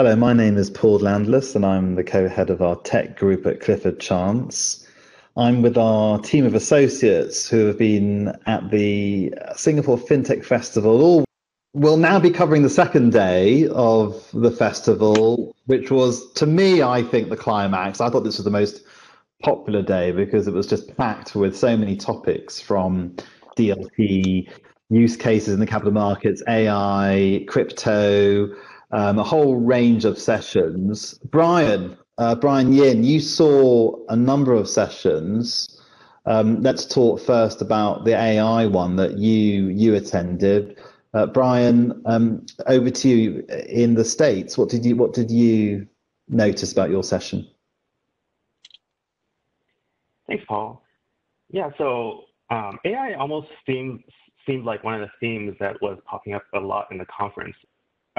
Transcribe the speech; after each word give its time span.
Hello, 0.00 0.16
my 0.16 0.32
name 0.32 0.56
is 0.56 0.70
Paul 0.70 0.98
Landless, 1.00 1.54
and 1.54 1.62
I'm 1.62 1.94
the 1.94 2.02
co 2.02 2.26
head 2.26 2.48
of 2.48 2.62
our 2.62 2.76
tech 2.76 3.18
group 3.18 3.44
at 3.44 3.60
Clifford 3.60 4.00
Chance. 4.00 4.88
I'm 5.36 5.60
with 5.60 5.76
our 5.76 6.18
team 6.20 6.46
of 6.46 6.54
associates 6.54 7.50
who 7.50 7.66
have 7.66 7.76
been 7.76 8.34
at 8.46 8.70
the 8.70 9.34
Singapore 9.54 9.98
FinTech 9.98 10.42
Festival. 10.42 11.02
All 11.02 11.24
we'll 11.74 11.98
now 11.98 12.18
be 12.18 12.30
covering 12.30 12.62
the 12.62 12.70
second 12.70 13.12
day 13.12 13.68
of 13.72 14.26
the 14.32 14.50
festival, 14.50 15.54
which 15.66 15.90
was, 15.90 16.32
to 16.32 16.46
me, 16.46 16.80
I 16.80 17.02
think, 17.02 17.28
the 17.28 17.36
climax. 17.36 18.00
I 18.00 18.08
thought 18.08 18.24
this 18.24 18.38
was 18.38 18.46
the 18.46 18.50
most 18.50 18.82
popular 19.42 19.82
day 19.82 20.12
because 20.12 20.48
it 20.48 20.54
was 20.54 20.66
just 20.66 20.96
packed 20.96 21.36
with 21.36 21.54
so 21.54 21.76
many 21.76 21.94
topics 21.94 22.58
from 22.58 23.14
DLT, 23.54 24.48
use 24.88 25.18
cases 25.18 25.52
in 25.52 25.60
the 25.60 25.66
capital 25.66 25.92
markets, 25.92 26.42
AI, 26.48 27.44
crypto, 27.48 28.48
um, 28.92 29.18
a 29.18 29.24
whole 29.24 29.56
range 29.56 30.04
of 30.04 30.18
sessions. 30.18 31.14
Brian, 31.24 31.96
uh, 32.18 32.34
Brian 32.34 32.72
Yin, 32.72 33.04
you 33.04 33.20
saw 33.20 33.94
a 34.08 34.16
number 34.16 34.52
of 34.52 34.68
sessions. 34.68 35.80
Um, 36.26 36.60
let's 36.62 36.84
talk 36.84 37.20
first 37.20 37.62
about 37.62 38.04
the 38.04 38.14
AI 38.14 38.66
one 38.66 38.96
that 38.96 39.18
you 39.18 39.68
you 39.68 39.94
attended. 39.94 40.78
Uh, 41.14 41.26
Brian, 41.26 42.02
um, 42.06 42.46
over 42.66 42.90
to 42.90 43.08
you 43.08 43.44
in 43.68 43.94
the 43.94 44.04
states. 44.04 44.58
What 44.58 44.68
did 44.68 44.84
you 44.84 44.96
what 44.96 45.12
did 45.12 45.30
you 45.30 45.86
notice 46.28 46.72
about 46.72 46.90
your 46.90 47.02
session? 47.02 47.48
Thanks, 50.28 50.44
Paul. 50.46 50.84
Yeah, 51.50 51.70
so 51.78 52.26
um, 52.50 52.78
AI 52.84 53.14
almost 53.14 53.48
seemed 53.66 54.04
seemed 54.46 54.64
like 54.64 54.84
one 54.84 54.94
of 54.94 55.00
the 55.00 55.10
themes 55.20 55.56
that 55.58 55.80
was 55.82 55.98
popping 56.06 56.34
up 56.34 56.44
a 56.54 56.60
lot 56.60 56.86
in 56.90 56.98
the 56.98 57.06
conference. 57.06 57.56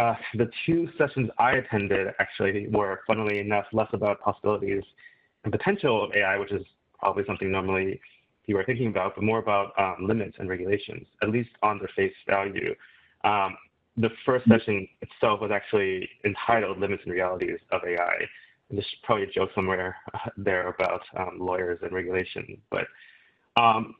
Uh, 0.02 0.16
the 0.34 0.50
two 0.66 0.90
sessions 0.98 1.30
I 1.38 1.52
attended 1.58 2.08
actually 2.20 2.68
were, 2.70 3.02
funnily 3.06 3.38
enough, 3.38 3.66
less 3.72 3.90
about 3.94 4.20
possibilities 4.20 4.82
and 5.44 5.54
potential 5.54 6.04
of 6.04 6.12
AI, 6.16 6.40
which 6.40 6.52
is 6.52 6.66
probably 6.98 7.24
something 7.28 7.52
normally 7.52 8.02
you 8.48 8.58
are 8.58 8.64
thinking 8.64 8.88
about, 8.88 9.14
but 9.14 9.24
more 9.24 9.38
about 9.38 9.74
um, 9.78 10.08
limits 10.08 10.38
and 10.40 10.50
regulations, 10.50 11.06
at 11.22 11.30
least 11.30 11.52
on 11.62 11.78
their 11.78 11.92
face 11.96 12.16
value. 12.28 12.74
Um, 13.24 13.56
the 13.96 14.10
first 14.26 14.48
mm-hmm. 14.48 14.54
session 14.54 14.88
itself 15.02 15.40
was 15.40 15.52
actually 15.52 16.10
entitled 16.26 16.80
Limits 16.80 17.04
and 17.06 17.14
Realities 17.14 17.60
of 17.72 17.82
AI. 17.86 18.16
And 18.70 18.80
there's 18.80 18.96
probably 19.04 19.26
a 19.26 19.32
joke 19.32 19.52
somewhere 19.54 19.98
there 20.36 20.70
about 20.70 21.02
um, 21.16 21.38
lawyers 21.40 21.78
and 21.84 21.92
regulation. 21.92 22.60
But 22.72 22.88
um, 23.56 23.94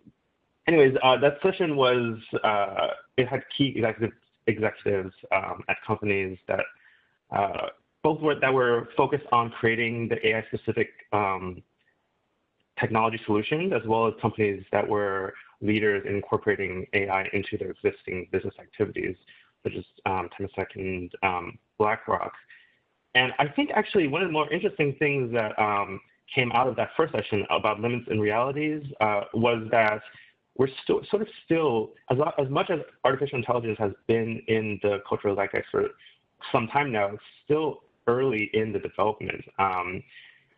anyways, 0.68 0.96
uh, 1.04 1.18
that 1.18 1.38
session 1.44 1.76
was, 1.76 2.18
uh, 2.44 2.88
it 3.18 3.28
had 3.28 3.44
key 3.56 3.74
executive 3.76 4.14
executives 4.48 5.14
um, 5.32 5.64
at 5.70 5.78
companies 5.86 6.38
that 6.48 6.66
uh, 7.32 7.68
both 8.04 8.20
were 8.20 8.36
that 8.40 8.54
were 8.54 8.90
focused 8.98 9.26
on 9.32 9.52
creating 9.52 10.10
the 10.10 10.28
AI 10.28 10.44
specific 10.54 10.90
um, 11.14 11.62
technology 12.80 13.20
solutions, 13.26 13.74
as 13.74 13.88
well 13.88 14.08
as 14.08 14.14
companies 14.22 14.64
that 14.72 14.88
were 14.88 15.34
leaders 15.62 16.04
in 16.08 16.16
incorporating 16.16 16.86
AI 16.94 17.28
into 17.34 17.58
their 17.58 17.72
existing 17.72 18.28
business 18.32 18.54
activities, 18.60 19.16
such 19.64 19.74
as 19.78 19.84
um, 20.06 20.30
Temasek 20.38 20.76
and 20.76 21.12
um, 21.24 21.60
BlackRock. 21.78 22.34
And 23.14 23.32
I 23.40 23.48
think 23.48 23.70
actually 23.76 24.08
one 24.08 24.22
of 24.22 24.30
the 24.30 24.34
more 24.34 24.52
interesting 24.52 24.96
things 24.98 25.32
that 25.34 25.58
um, 25.60 26.00
came 26.34 26.52
out 26.54 26.68
of 26.68 26.76
that 26.78 26.90
first 26.98 27.14
session 27.14 27.46
about 27.50 27.80
limits 27.80 28.06
and 28.10 28.22
realities 28.22 28.84
uh, 29.02 29.22
was 29.34 29.68
that 29.72 30.02
we're 30.62 30.68
still 30.84 31.02
sort 31.10 31.24
of 31.24 31.28
still 31.44 31.90
as, 32.12 32.20
as 32.38 32.48
much 32.48 32.70
as 32.70 32.78
artificial 33.04 33.40
intelligence 33.40 33.78
has 33.80 33.94
been 34.06 34.40
in 34.48 34.80
the 34.84 35.00
cultural 35.10 35.36
zeitgeist 35.36 35.66
for 35.72 35.86
some 36.52 36.68
time 36.68 36.92
now, 36.92 37.18
still 37.44 37.80
early 38.06 38.52
in 38.54 38.72
the 38.72 38.78
development. 38.78 39.44
Um, 39.58 40.04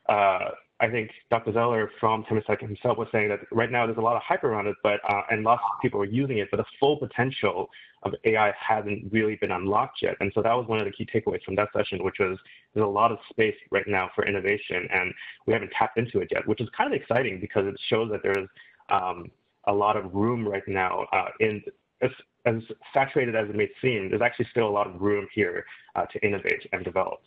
uh, 0.10 0.50
I 0.82 0.90
think 0.92 1.10
Dr. 1.30 1.54
Zeller 1.54 1.90
from 2.02 2.26
Temasek 2.26 2.60
himself 2.60 2.98
was 2.98 3.08
saying 3.14 3.30
that 3.30 3.40
right 3.54 3.72
now 3.72 3.86
there's 3.86 3.98
a 3.98 4.02
lot 4.02 4.18
of 4.18 4.22
hype 4.24 4.44
around 4.44 4.68
it, 4.68 4.76
but 4.84 5.00
uh, 5.08 5.22
and 5.32 5.46
lots 5.46 5.62
of 5.74 5.82
people 5.82 6.02
are 6.02 6.06
using 6.06 6.40
it, 6.40 6.50
but 6.52 6.58
the 6.58 6.66
full 6.82 6.98
potential 6.98 7.70
of 8.02 8.14
AI 8.26 8.52
hasn't 8.60 9.10
really 9.14 9.38
been 9.38 9.52
unlocked 9.52 10.02
yet. 10.02 10.18
And 10.20 10.34
so 10.36 10.42
that 10.42 10.52
was 10.52 10.68
one 10.68 10.80
of 10.80 10.86
the 10.86 10.92
key 10.92 11.06
takeaways 11.06 11.44
from 11.46 11.56
that 11.56 11.70
session, 11.74 12.04
which 12.04 12.18
was 12.20 12.38
there's 12.74 12.84
a 12.84 12.88
lot 12.88 13.14
of 13.14 13.20
space 13.30 13.56
right 13.72 13.88
now 13.88 14.10
for 14.14 14.28
innovation, 14.28 14.86
and 14.94 15.14
we 15.48 15.54
haven't 15.54 15.72
tapped 15.72 15.98
into 15.98 16.20
it 16.20 16.28
yet, 16.30 16.46
which 16.46 16.60
is 16.60 16.68
kind 16.76 16.94
of 16.94 17.00
exciting 17.00 17.40
because 17.40 17.66
it 17.66 17.80
shows 17.88 18.12
that 18.12 18.20
there's 18.22 18.50
um, 18.90 19.32
a 19.68 19.74
lot 19.74 19.98
of 19.98 20.14
room 20.14 20.48
right 20.48 20.68
now 20.68 21.06
uh, 21.12 21.30
in 21.40 21.62
as, 22.02 22.12
as, 22.46 22.56
saturated 22.94 23.36
as 23.36 23.50
it 23.50 23.56
may 23.56 23.70
seem, 23.82 24.10
there's 24.10 24.22
actually 24.22 24.48
still 24.52 24.68
a 24.68 24.70
lot 24.70 24.88
of 24.88 25.02
room 25.02 25.28
here 25.34 25.66
uh, 25.96 26.06
to 26.08 26.26
innovate 26.26 26.68
and 26.74 26.84
develop. 26.84 27.20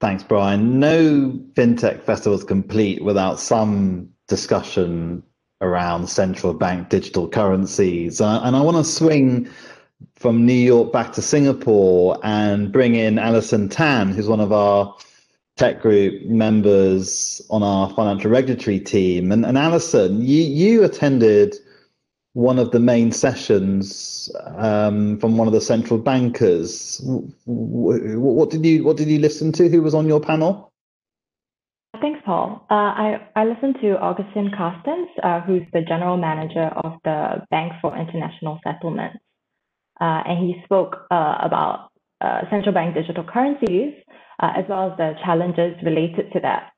Thanks, 0.00 0.22
Brian. 0.22 0.78
No 0.78 1.32
fintech 1.54 2.02
festival 2.02 2.38
is 2.38 2.44
complete 2.44 3.02
without 3.02 3.40
some 3.40 4.08
discussion 4.28 5.22
around 5.60 6.08
central 6.08 6.54
bank 6.54 6.88
digital 6.88 7.28
currencies. 7.28 8.20
Uh, 8.20 8.40
and 8.44 8.54
I 8.54 8.60
want 8.60 8.76
to 8.76 8.84
swing 8.84 9.48
from 10.14 10.46
New 10.46 10.52
York 10.52 10.92
back 10.92 11.12
to 11.14 11.22
Singapore 11.22 12.18
and 12.22 12.72
bring 12.72 12.94
in 12.94 13.18
Allison 13.18 13.68
Tan, 13.68 14.10
who's 14.10 14.28
one 14.28 14.40
of 14.40 14.52
our 14.52 14.96
tech 15.58 15.82
group 15.82 16.24
members 16.24 17.42
on 17.50 17.62
our 17.62 17.90
financial 17.90 18.30
regulatory 18.30 18.80
team. 18.80 19.32
And, 19.32 19.44
and 19.44 19.58
Allison, 19.58 20.22
you, 20.22 20.42
you 20.42 20.84
attended 20.84 21.56
one 22.32 22.58
of 22.58 22.70
the 22.70 22.78
main 22.78 23.10
sessions 23.10 24.30
um, 24.56 25.18
from 25.18 25.36
one 25.36 25.48
of 25.48 25.52
the 25.52 25.60
central 25.60 25.98
bankers. 25.98 27.00
What 27.44 28.50
did 28.50 28.64
you 28.64 28.84
What 28.84 28.96
did 28.96 29.08
you 29.08 29.18
listen 29.18 29.50
to? 29.52 29.68
Who 29.68 29.82
was 29.82 29.94
on 29.94 30.06
your 30.06 30.20
panel? 30.20 30.72
Thanks, 32.00 32.20
Paul. 32.24 32.64
Uh, 32.70 32.74
I, 32.74 33.28
I 33.34 33.44
listened 33.44 33.78
to 33.80 33.98
Augustin 33.98 34.52
Carstens, 34.56 35.08
uh, 35.24 35.40
who's 35.40 35.62
the 35.72 35.82
general 35.82 36.16
manager 36.16 36.70
of 36.84 36.92
the 37.02 37.44
Bank 37.50 37.72
for 37.80 37.96
International 37.96 38.60
Settlements. 38.62 39.18
Uh, 40.00 40.22
and 40.26 40.38
he 40.38 40.62
spoke 40.62 41.06
uh, 41.10 41.38
about 41.42 41.90
uh, 42.20 42.42
central 42.50 42.72
bank 42.72 42.94
digital 42.94 43.24
currencies 43.24 43.94
uh, 44.42 44.52
as 44.56 44.64
well 44.68 44.90
as 44.90 44.96
the 44.96 45.14
challenges 45.24 45.76
related 45.84 46.32
to 46.32 46.40
that. 46.40 46.70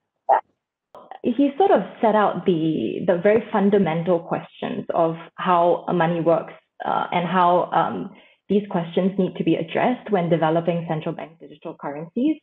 He 1.23 1.51
sort 1.59 1.71
of 1.71 1.83
set 2.01 2.15
out 2.15 2.47
the, 2.47 3.01
the 3.06 3.21
very 3.23 3.45
fundamental 3.53 4.21
questions 4.21 4.87
of 4.95 5.17
how 5.34 5.84
money 5.93 6.21
works 6.21 6.55
uh, 6.84 7.06
and 7.12 7.28
how 7.28 7.71
um, 7.73 8.11
these 8.49 8.62
questions 8.71 9.12
need 9.19 9.37
to 9.37 9.45
be 9.45 9.55
addressed 9.55 10.11
when 10.11 10.31
developing 10.31 10.87
central 10.89 11.15
bank 11.15 11.39
digital 11.39 11.77
currencies. 11.78 12.37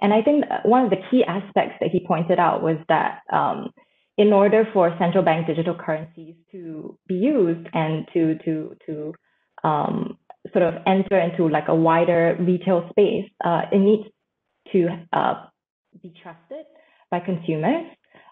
And 0.00 0.12
I 0.12 0.22
think 0.22 0.44
one 0.64 0.84
of 0.84 0.90
the 0.90 1.02
key 1.10 1.24
aspects 1.24 1.76
that 1.80 1.90
he 1.90 2.04
pointed 2.06 2.38
out 2.38 2.62
was 2.62 2.76
that 2.88 3.20
um, 3.32 3.70
in 4.18 4.32
order 4.32 4.68
for 4.72 4.94
central 4.98 5.24
bank 5.24 5.46
digital 5.46 5.74
currencies 5.74 6.34
to 6.52 6.98
be 7.06 7.14
used 7.14 7.68
and 7.72 8.06
to 8.12 8.36
to 8.44 8.76
to 8.86 9.14
um, 9.64 10.18
sort 10.52 10.64
of 10.64 10.74
enter 10.86 11.18
into 11.18 11.48
like 11.48 11.68
a 11.68 11.74
wider 11.74 12.36
retail 12.40 12.86
space, 12.90 13.30
uh, 13.44 13.62
it 13.70 13.78
needs 13.78 14.04
to 14.72 14.88
uh, 15.12 15.34
be 16.02 16.12
trusted 16.22 16.66
by 17.10 17.20
consumers. 17.20 17.86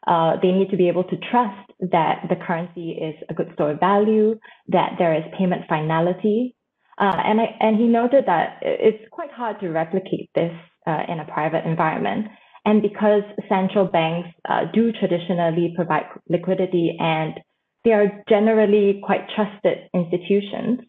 Uh, 0.06 0.36
they 0.42 0.50
need 0.50 0.70
to 0.70 0.76
be 0.76 0.88
able 0.88 1.04
to 1.04 1.16
trust 1.30 1.70
that 1.80 2.24
the 2.28 2.36
currency 2.36 2.90
is 2.92 3.14
a 3.28 3.34
good 3.34 3.50
store 3.54 3.72
of 3.72 3.80
value, 3.80 4.38
that 4.68 4.92
there 4.98 5.14
is 5.14 5.22
payment 5.38 5.62
finality. 5.68 6.54
Uh, 6.98 7.16
and, 7.24 7.40
I, 7.40 7.56
and 7.60 7.76
he 7.76 7.86
noted 7.86 8.24
that 8.26 8.58
it's 8.62 9.02
quite 9.10 9.30
hard 9.30 9.60
to 9.60 9.68
replicate 9.68 10.30
this 10.34 10.52
uh, 10.86 11.02
in 11.08 11.20
a 11.20 11.24
private 11.24 11.64
environment. 11.66 12.26
And 12.64 12.82
because 12.82 13.22
central 13.48 13.86
banks 13.86 14.28
uh, 14.48 14.66
do 14.72 14.92
traditionally 14.92 15.72
provide 15.74 16.04
liquidity 16.28 16.96
and 16.98 17.40
they 17.84 17.92
are 17.92 18.22
generally 18.28 19.00
quite 19.04 19.26
trusted 19.34 19.88
institutions, 19.94 20.80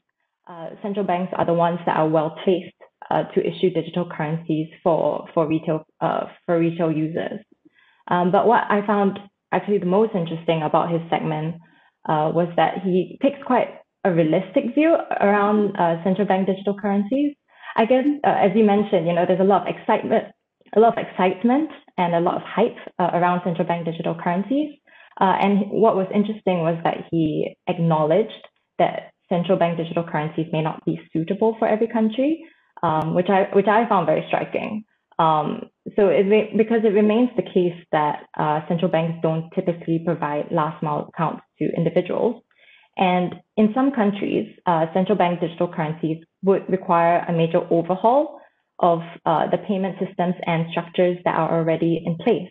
uh, 0.47 0.69
central 0.81 1.05
banks 1.05 1.33
are 1.37 1.45
the 1.45 1.53
ones 1.53 1.79
that 1.85 1.97
are 1.97 2.09
well 2.09 2.35
placed 2.43 2.73
uh, 3.09 3.23
to 3.33 3.41
issue 3.41 3.69
digital 3.69 4.09
currencies 4.09 4.67
for 4.83 5.27
for 5.33 5.47
retail 5.47 5.83
uh, 6.01 6.25
for 6.45 6.59
retail 6.59 6.91
users. 6.91 7.39
Um, 8.07 8.31
but 8.31 8.47
what 8.47 8.63
I 8.69 8.85
found 8.85 9.19
actually 9.51 9.79
the 9.79 9.85
most 9.85 10.15
interesting 10.15 10.61
about 10.63 10.91
his 10.91 11.01
segment 11.09 11.55
uh, 12.07 12.31
was 12.33 12.47
that 12.55 12.79
he 12.83 13.19
takes 13.21 13.37
quite 13.45 13.67
a 14.03 14.11
realistic 14.11 14.73
view 14.73 14.95
around 15.19 15.75
uh, 15.77 16.03
central 16.03 16.27
bank 16.27 16.47
digital 16.47 16.75
currencies. 16.79 17.35
I 17.75 17.85
guess, 17.85 18.05
uh, 18.25 18.29
as 18.29 18.51
you 18.55 18.63
mentioned, 18.63 19.07
you 19.07 19.13
know, 19.13 19.25
there's 19.27 19.39
a 19.39 19.43
lot 19.43 19.67
of 19.67 19.75
excitement, 19.75 20.25
a 20.75 20.79
lot 20.79 20.97
of 20.97 21.05
excitement, 21.05 21.69
and 21.97 22.15
a 22.15 22.19
lot 22.19 22.35
of 22.35 22.41
hype 22.41 22.77
around 22.99 23.41
central 23.43 23.67
bank 23.67 23.85
digital 23.85 24.15
currencies. 24.15 24.75
and 25.19 25.69
what 25.69 25.95
was 25.95 26.07
interesting 26.13 26.59
was 26.63 26.77
that 26.83 27.05
he 27.11 27.55
acknowledged 27.67 28.47
that 28.79 29.10
central 29.31 29.57
bank 29.57 29.77
digital 29.77 30.03
currencies 30.03 30.47
may 30.51 30.61
not 30.61 30.83
be 30.85 30.99
suitable 31.11 31.55
for 31.57 31.67
every 31.67 31.87
country, 31.87 32.31
um, 32.83 33.15
which 33.15 33.29
I 33.29 33.47
which 33.55 33.67
I 33.67 33.89
found 33.89 34.05
very 34.05 34.23
striking. 34.27 34.83
Um, 35.17 35.69
so 35.95 36.09
it 36.09 36.57
because 36.57 36.81
it 36.83 36.93
remains 37.01 37.29
the 37.35 37.47
case 37.57 37.79
that 37.91 38.15
uh, 38.37 38.59
central 38.67 38.91
banks 38.91 39.17
don't 39.23 39.49
typically 39.55 39.99
provide 40.05 40.45
last 40.51 40.83
mile 40.83 41.09
accounts 41.11 41.43
to 41.59 41.65
individuals, 41.75 42.43
and 42.97 43.35
in 43.57 43.71
some 43.73 43.91
countries, 43.91 44.47
uh, 44.65 44.85
central 44.93 45.17
bank 45.17 45.39
digital 45.39 45.67
currencies 45.67 46.17
would 46.43 46.63
require 46.69 47.25
a 47.27 47.33
major 47.33 47.61
overhaul 47.71 48.39
of 48.79 48.99
uh, 49.25 49.47
the 49.49 49.59
payment 49.69 49.95
systems 50.03 50.35
and 50.45 50.65
structures 50.71 51.17
that 51.23 51.35
are 51.35 51.59
already 51.59 52.01
in 52.05 52.17
place. 52.17 52.49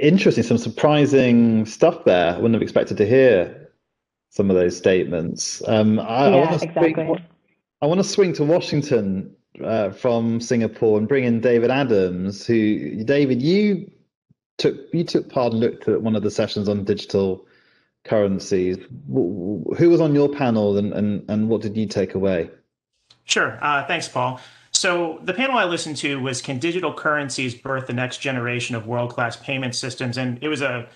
Interesting, 0.00 0.42
some 0.42 0.58
surprising 0.58 1.66
stuff 1.66 2.04
there. 2.04 2.32
I 2.32 2.36
wouldn't 2.36 2.54
have 2.54 2.62
expected 2.62 2.96
to 2.96 3.06
hear 3.06 3.64
some 4.34 4.50
of 4.50 4.56
those 4.56 4.76
statements. 4.76 5.62
Um, 5.68 6.00
I, 6.00 6.28
yeah, 6.28 6.34
I 6.34 6.36
want 6.36 6.60
to 6.60 6.66
exactly. 6.66 6.92
swing, 6.92 7.24
I 7.82 7.86
want 7.86 8.00
to 8.00 8.04
swing 8.04 8.32
to 8.34 8.44
Washington 8.44 9.34
uh, 9.62 9.90
from 9.90 10.40
Singapore 10.40 10.98
and 10.98 11.06
bring 11.06 11.22
in 11.22 11.40
David 11.40 11.70
Adams. 11.70 12.44
Who, 12.44 13.04
David, 13.04 13.40
you 13.40 13.90
took 14.58 14.76
you 14.92 15.04
took 15.04 15.28
part 15.28 15.52
and 15.52 15.60
looked 15.60 15.86
at 15.88 16.02
one 16.02 16.16
of 16.16 16.24
the 16.24 16.32
sessions 16.32 16.68
on 16.68 16.82
digital 16.82 17.46
currencies. 18.04 18.76
Who 19.08 19.90
was 19.90 20.00
on 20.00 20.14
your 20.16 20.28
panel, 20.28 20.78
and 20.78 20.92
and, 20.92 21.24
and 21.30 21.48
what 21.48 21.62
did 21.62 21.76
you 21.76 21.86
take 21.86 22.16
away? 22.16 22.50
Sure. 23.24 23.58
Uh, 23.62 23.86
thanks, 23.86 24.08
Paul. 24.08 24.40
So 24.72 25.20
the 25.22 25.32
panel 25.32 25.56
I 25.56 25.64
listened 25.64 25.96
to 25.98 26.20
was 26.20 26.42
"Can 26.42 26.58
Digital 26.58 26.92
Currencies 26.92 27.54
Birth 27.54 27.86
the 27.86 27.92
Next 27.92 28.18
Generation 28.18 28.74
of 28.74 28.88
World-Class 28.88 29.36
Payment 29.36 29.76
Systems?" 29.76 30.18
and 30.18 30.42
it 30.42 30.48
was 30.48 30.60
a 30.60 30.88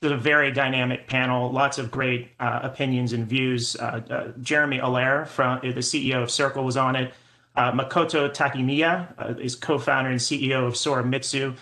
it 0.00 0.06
was 0.06 0.12
a 0.12 0.16
very 0.16 0.52
dynamic 0.52 1.08
panel, 1.08 1.50
lots 1.50 1.78
of 1.78 1.90
great 1.90 2.30
uh, 2.38 2.60
opinions 2.62 3.12
and 3.12 3.26
views. 3.26 3.74
Uh, 3.76 4.00
uh 4.10 4.32
Jeremy 4.40 4.78
Allaire, 4.78 5.26
from 5.26 5.60
the 5.60 5.80
CEO 5.80 6.22
of 6.22 6.30
Circle, 6.30 6.64
was 6.64 6.76
on 6.76 6.94
it. 6.94 7.12
Uh, 7.56 7.72
Makoto 7.72 8.32
Takemiya 8.32 9.12
uh, 9.18 9.34
is 9.40 9.56
co-founder 9.56 10.10
and 10.10 10.20
CEO 10.20 10.66
of 10.66 10.74
Soramitsu. 10.74 11.56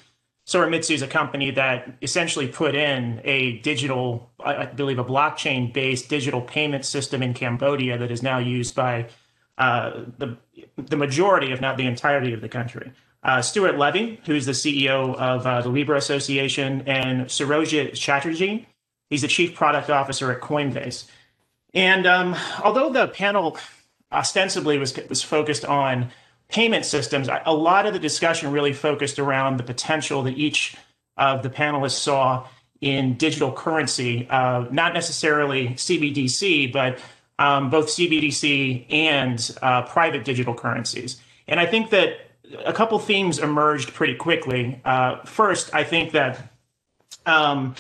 Soramitsu 0.47 0.94
is 0.94 1.03
a 1.03 1.09
company 1.09 1.50
that 1.53 1.97
essentially 2.03 2.47
put 2.47 2.75
in 2.75 3.23
a 3.25 3.59
digital, 3.59 4.31
I 4.39 4.67
believe, 4.67 4.99
a 4.99 5.05
blockchain-based 5.05 6.09
digital 6.09 6.43
payment 6.43 6.85
system 6.85 7.23
in 7.23 7.32
Cambodia 7.32 7.97
that 7.97 8.11
is 8.11 8.23
now 8.23 8.39
used 8.39 8.75
by 8.75 9.09
uh, 9.56 10.05
the 10.19 10.37
the 10.77 10.97
majority, 10.97 11.53
if 11.53 11.61
not 11.62 11.79
the 11.79 11.87
entirety, 11.87 12.35
of 12.35 12.43
the 12.43 12.49
country. 12.49 12.93
Uh, 13.26 13.43
Stuart 13.43 13.76
Levey, 13.76 14.20
who's 14.25 14.46
the 14.46 14.52
CEO 14.52 15.17
of 15.17 15.44
uh, 15.44 15.61
the 15.61 15.69
Libra 15.69 15.99
Association, 15.99 16.84
and 16.87 17.26
Surojit 17.26 17.94
Chatterjee, 17.94 18.69
he's 19.11 19.23
the 19.23 19.28
chief 19.28 19.52
product 19.52 19.90
officer 19.90 20.31
at 20.31 20.40
Coinbase. 20.40 21.06
And 21.75 22.06
um, 22.06 22.37
although 22.62 22.93
the 22.93 23.08
panel 23.08 23.58
ostensibly 24.12 24.78
was 24.78 24.96
was 25.08 25.23
focused 25.23 25.64
on 25.64 26.12
payment 26.49 26.87
systems, 26.87 27.28
a 27.44 27.52
lot 27.52 27.84
of 27.84 27.93
the 27.93 27.99
discussion 27.99 28.52
really 28.52 28.73
focused 28.73 29.19
around 29.19 29.56
the 29.56 29.64
potential 29.64 30.22
that 30.22 30.38
each 30.38 30.76
of 31.17 31.43
the 31.43 31.50
panelists 31.50 31.99
saw 31.99 32.46
in 32.81 33.14
digital 33.14 33.50
currency, 33.50 34.29
uh, 34.31 34.67
not 34.70 34.94
necessarily 34.94 35.70
CBDC, 35.70 36.72
but 36.72 37.00
um, 37.40 37.70
both 37.70 37.88
CBDC 37.88 38.87
and 38.88 39.58
uh, 39.62 39.82
private 39.82 40.25
digital 40.25 40.55
currencies. 40.55 41.20
And 41.49 41.58
I 41.58 41.67
think 41.67 41.90
that 41.90 42.25
a 42.64 42.72
couple 42.72 42.98
themes 42.98 43.38
emerged 43.38 43.94
pretty 43.94 44.14
quickly. 44.14 44.81
Uh, 44.84 45.22
first, 45.25 45.75
I 45.75 45.84
think 45.84 46.12
that 46.12 46.52
um, 47.25 47.75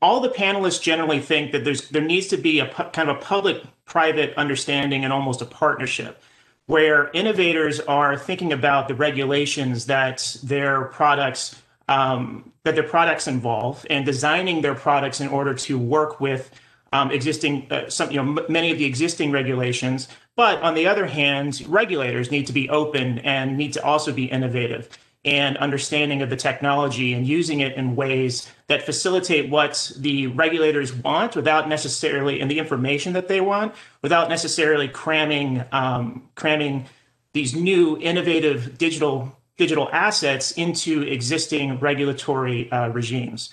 all 0.00 0.20
the 0.20 0.28
panelists 0.28 0.80
generally 0.80 1.20
think 1.20 1.52
that 1.52 1.64
there's 1.64 1.88
there 1.88 2.02
needs 2.02 2.28
to 2.28 2.36
be 2.36 2.60
a 2.60 2.66
pu- 2.66 2.84
kind 2.84 3.08
of 3.08 3.16
a 3.16 3.20
public-private 3.20 4.34
understanding 4.36 5.04
and 5.04 5.12
almost 5.12 5.42
a 5.42 5.46
partnership 5.46 6.22
where 6.66 7.10
innovators 7.14 7.80
are 7.80 8.16
thinking 8.16 8.52
about 8.52 8.88
the 8.88 8.94
regulations 8.94 9.86
that 9.86 10.36
their 10.42 10.84
products 10.84 11.60
um, 11.88 12.52
that 12.64 12.74
their 12.74 12.84
products 12.84 13.26
involve 13.26 13.84
and 13.88 14.04
designing 14.04 14.60
their 14.60 14.74
products 14.74 15.20
in 15.20 15.28
order 15.28 15.54
to 15.54 15.78
work 15.78 16.20
with 16.20 16.50
um, 16.92 17.10
existing 17.10 17.66
uh, 17.70 17.88
some 17.88 18.10
you 18.10 18.22
know 18.22 18.40
m- 18.42 18.46
many 18.48 18.70
of 18.70 18.78
the 18.78 18.84
existing 18.84 19.32
regulations 19.32 20.08
but 20.38 20.62
on 20.62 20.74
the 20.74 20.86
other 20.86 21.06
hand 21.06 21.64
regulators 21.66 22.30
need 22.30 22.46
to 22.46 22.52
be 22.52 22.70
open 22.70 23.18
and 23.18 23.58
need 23.58 23.72
to 23.72 23.82
also 23.82 24.12
be 24.12 24.26
innovative 24.26 24.88
and 25.24 25.56
understanding 25.56 26.22
of 26.22 26.30
the 26.30 26.36
technology 26.36 27.12
and 27.12 27.26
using 27.26 27.58
it 27.58 27.76
in 27.76 27.96
ways 27.96 28.48
that 28.68 28.84
facilitate 28.84 29.50
what 29.50 29.90
the 29.98 30.28
regulators 30.28 30.94
want 30.94 31.34
without 31.34 31.68
necessarily 31.68 32.40
and 32.40 32.48
the 32.48 32.60
information 32.60 33.14
that 33.14 33.26
they 33.26 33.40
want 33.40 33.74
without 34.00 34.28
necessarily 34.28 34.86
cramming 34.86 35.64
um, 35.72 36.28
cramming 36.36 36.86
these 37.32 37.52
new 37.56 37.98
innovative 37.98 38.78
digital 38.78 39.36
digital 39.56 39.88
assets 39.92 40.52
into 40.52 41.02
existing 41.02 41.80
regulatory 41.80 42.70
uh, 42.70 42.88
regimes. 42.90 43.52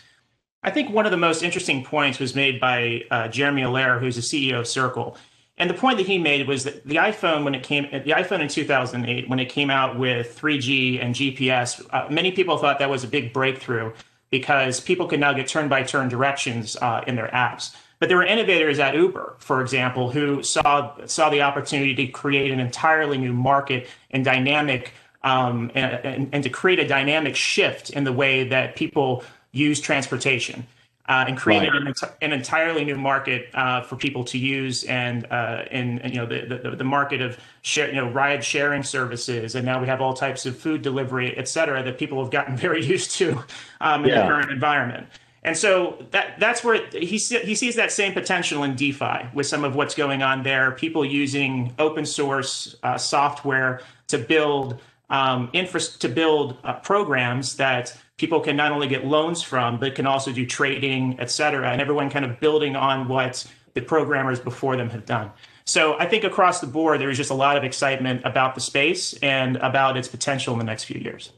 I 0.62 0.70
think 0.70 0.92
one 0.92 1.06
of 1.06 1.12
the 1.12 1.18
most 1.18 1.42
interesting 1.42 1.84
points 1.84 2.20
was 2.20 2.36
made 2.36 2.60
by 2.60 3.02
uh, 3.10 3.28
Jeremy 3.28 3.64
Allaire, 3.64 4.00
who's 4.00 4.16
the 4.16 4.22
CEO 4.22 4.60
of 4.60 4.68
Circle. 4.68 5.18
And 5.58 5.70
the 5.70 5.74
point 5.74 5.98
that 5.98 6.08
he 6.08 6.18
made 6.18 6.48
was 6.48 6.66
that 6.66 6.86
the 6.86 6.96
iPhone, 6.96 7.46
when 7.46 7.56
it 7.56 7.64
came, 7.64 7.84
the 7.92 8.12
iPhone 8.12 8.42
in 8.42 8.50
2008, 8.50 9.30
when 9.30 9.40
it 9.40 9.46
came 9.46 9.70
out 9.70 9.98
with 9.98 10.38
3G 10.38 11.02
and 11.02 11.16
GPS, 11.16 11.86
uh, 11.92 12.08
many 12.10 12.32
people 12.32 12.58
thought 12.58 12.80
that 12.80 12.90
was 12.90 13.06
a 13.06 13.08
big 13.08 13.32
breakthrough 13.32 13.94
because 14.30 14.82
people 14.82 15.08
could 15.08 15.20
now 15.20 15.32
get 15.32 15.48
turn-by-turn 15.48 16.10
directions 16.10 16.76
uh, 16.82 17.04
in 17.08 17.16
their 17.16 17.30
apps. 17.30 17.74
But 18.00 18.10
there 18.10 18.18
were 18.18 18.26
innovators 18.26 18.80
at 18.80 18.96
Uber, 18.96 19.36
for 19.40 19.62
example, 19.62 20.12
who 20.12 20.44
saw 20.44 20.94
saw 21.06 21.30
the 21.30 21.42
opportunity 21.42 21.96
to 21.96 22.08
create 22.08 22.52
an 22.52 22.60
entirely 22.60 23.18
new 23.18 23.34
market 23.34 23.88
and 24.12 24.26
dynamic, 24.26 24.92
um, 25.24 25.72
and, 25.74 25.94
and, 26.06 26.30
and 26.34 26.44
to 26.44 26.50
create 26.50 26.80
a 26.80 26.88
dynamic 26.88 27.38
shift 27.38 27.92
in 27.92 28.04
the 28.04 28.12
way 28.12 28.44
that 28.50 28.76
people 28.76 29.24
use 29.54 29.80
transportation. 29.80 30.68
Uh, 31.08 31.24
and 31.28 31.38
created 31.38 31.72
right. 31.72 32.02
an, 32.02 32.10
an, 32.24 32.34
entirely 32.34 32.84
new 32.84 32.96
market 32.96 33.50
uh, 33.54 33.80
for 33.80 33.96
people 33.96 34.24
to 34.24 34.40
use, 34.40 34.84
and 34.86 35.28
uh, 35.32 35.64
and, 35.70 36.02
and, 36.02 36.12
you 36.16 36.20
know 36.20 36.26
the, 36.26 36.60
the, 36.64 36.76
the 36.76 36.84
market 36.84 37.22
of 37.22 37.38
share, 37.62 37.90
you 37.90 37.96
know 37.96 38.10
ride 38.10 38.44
sharing 38.44 38.82
services, 38.82 39.54
and 39.54 39.64
now 39.64 39.80
we 39.80 39.86
have 39.86 40.02
all 40.02 40.16
types 40.16 40.48
of 40.48 40.58
food 40.58 40.82
delivery, 40.82 41.38
et 41.38 41.48
cetera, 41.48 41.84
that 41.84 42.00
people 42.00 42.20
have 42.24 42.32
gotten 42.32 42.58
very 42.68 42.84
used 42.84 43.12
to 43.12 43.38
um, 43.82 44.04
in 44.04 44.10
yeah. 44.10 44.24
the 44.24 44.28
current 44.28 44.50
environment. 44.50 45.06
And 45.46 45.56
so 45.56 46.04
that 46.10 46.40
that's 46.40 46.64
where 46.64 46.88
he 46.88 47.18
he 47.18 47.54
sees 47.54 47.76
that 47.76 47.92
same 47.92 48.14
potential 48.14 48.64
in 48.64 48.76
DeFi 48.76 49.28
with 49.32 49.46
some 49.46 49.64
of 49.64 49.76
what's 49.76 49.94
going 49.94 50.24
on 50.24 50.42
there. 50.42 50.72
People 50.72 51.06
using 51.06 51.72
open 51.78 52.04
source 52.04 52.76
uh, 52.82 52.98
software 52.98 53.82
to 54.08 54.18
build 54.18 54.82
um, 55.12 55.52
infra- 55.54 55.82
to 55.82 56.10
build 56.10 56.58
uh, 56.64 56.74
programs 56.80 57.58
that 57.58 57.96
people 58.18 58.40
can 58.40 58.56
not 58.56 58.72
only 58.72 58.88
get 58.88 59.06
loans 59.06 59.42
from, 59.42 59.80
but 59.80 59.96
can 59.96 60.08
also 60.08 60.32
do 60.32 60.46
trading, 60.46 61.18
et 61.20 61.30
cetera, 61.30 61.70
and 61.70 61.82
everyone 61.82 62.10
kind 62.10 62.26
of 62.26 62.40
building 62.40 62.76
on 62.76 63.08
what 63.08 63.46
the 63.74 63.82
programmers 63.82 64.40
before 64.40 64.78
them 64.78 64.90
have 64.90 65.06
done. 65.06 65.32
So 65.66 65.98
I 66.00 66.06
think 66.06 66.24
across 66.24 66.62
the 66.62 66.68
board, 66.68 67.02
there 67.02 67.10
is 67.10 67.18
just 67.18 67.32
a 67.32 67.36
lot 67.36 67.58
of 67.58 67.64
excitement 67.64 68.22
about 68.24 68.56
the 68.56 68.62
space 68.62 69.14
and 69.22 69.58
about 69.58 69.98
its 69.98 70.08
potential 70.08 70.54
in 70.54 70.60
the 70.60 70.66
next 70.66 70.84
few 70.86 71.02
years. 71.02 71.32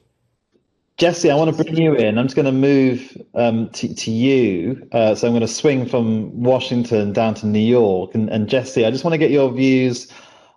Jesse, 0.97 1.29
I 1.29 1.35
want 1.35 1.55
to 1.55 1.63
bring 1.63 1.77
you 1.77 1.93
in. 1.93 2.17
I'm 2.17 2.25
just 2.25 2.35
going 2.35 2.47
to 2.47 2.51
move 2.51 3.15
um, 3.35 3.69
to, 3.69 3.93
to 3.93 4.11
you. 4.11 4.87
Uh, 4.91 5.13
so 5.13 5.27
I'm 5.27 5.33
going 5.33 5.41
to 5.41 5.47
swing 5.47 5.87
from 5.87 6.43
Washington 6.43 7.13
down 7.13 7.35
to 7.35 7.47
New 7.47 7.59
York. 7.59 8.15
And, 8.15 8.29
and 8.29 8.49
Jesse, 8.49 8.83
I 8.83 8.91
just 8.91 9.03
want 9.03 9.13
to 9.13 9.19
get 9.19 9.29
your 9.29 9.51
views 9.51 10.11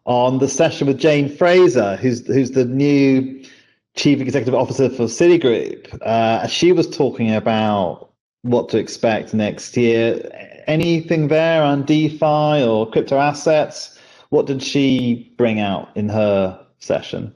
on 0.07 0.39
the 0.39 0.49
session 0.49 0.87
with 0.87 0.99
Jane 0.99 1.29
Fraser, 1.29 1.97
who's 1.97 2.27
who's 2.27 2.53
the 2.53 2.65
new 2.65 3.45
chief 3.97 4.21
executive 4.21 4.55
officer 4.55 4.89
for 4.89 5.05
Citigroup. 5.05 6.01
Uh, 6.03 6.47
she 6.47 6.73
was 6.73 6.89
talking 6.89 7.35
about 7.35 8.11
what 8.43 8.69
to 8.71 8.79
expect 8.79 9.35
next 9.35 9.77
year. 9.77 10.21
Anything 10.67 11.29
there 11.29 11.63
on 11.63 11.85
DeFi 11.85 12.65
or 12.65 12.91
crypto 12.91 13.19
assets? 13.19 13.99
What 14.31 14.47
did 14.47 14.63
she 14.63 15.33
bring 15.37 15.61
out 15.61 15.95
in 15.97 16.09
her 16.09 16.65
session? 16.79 17.35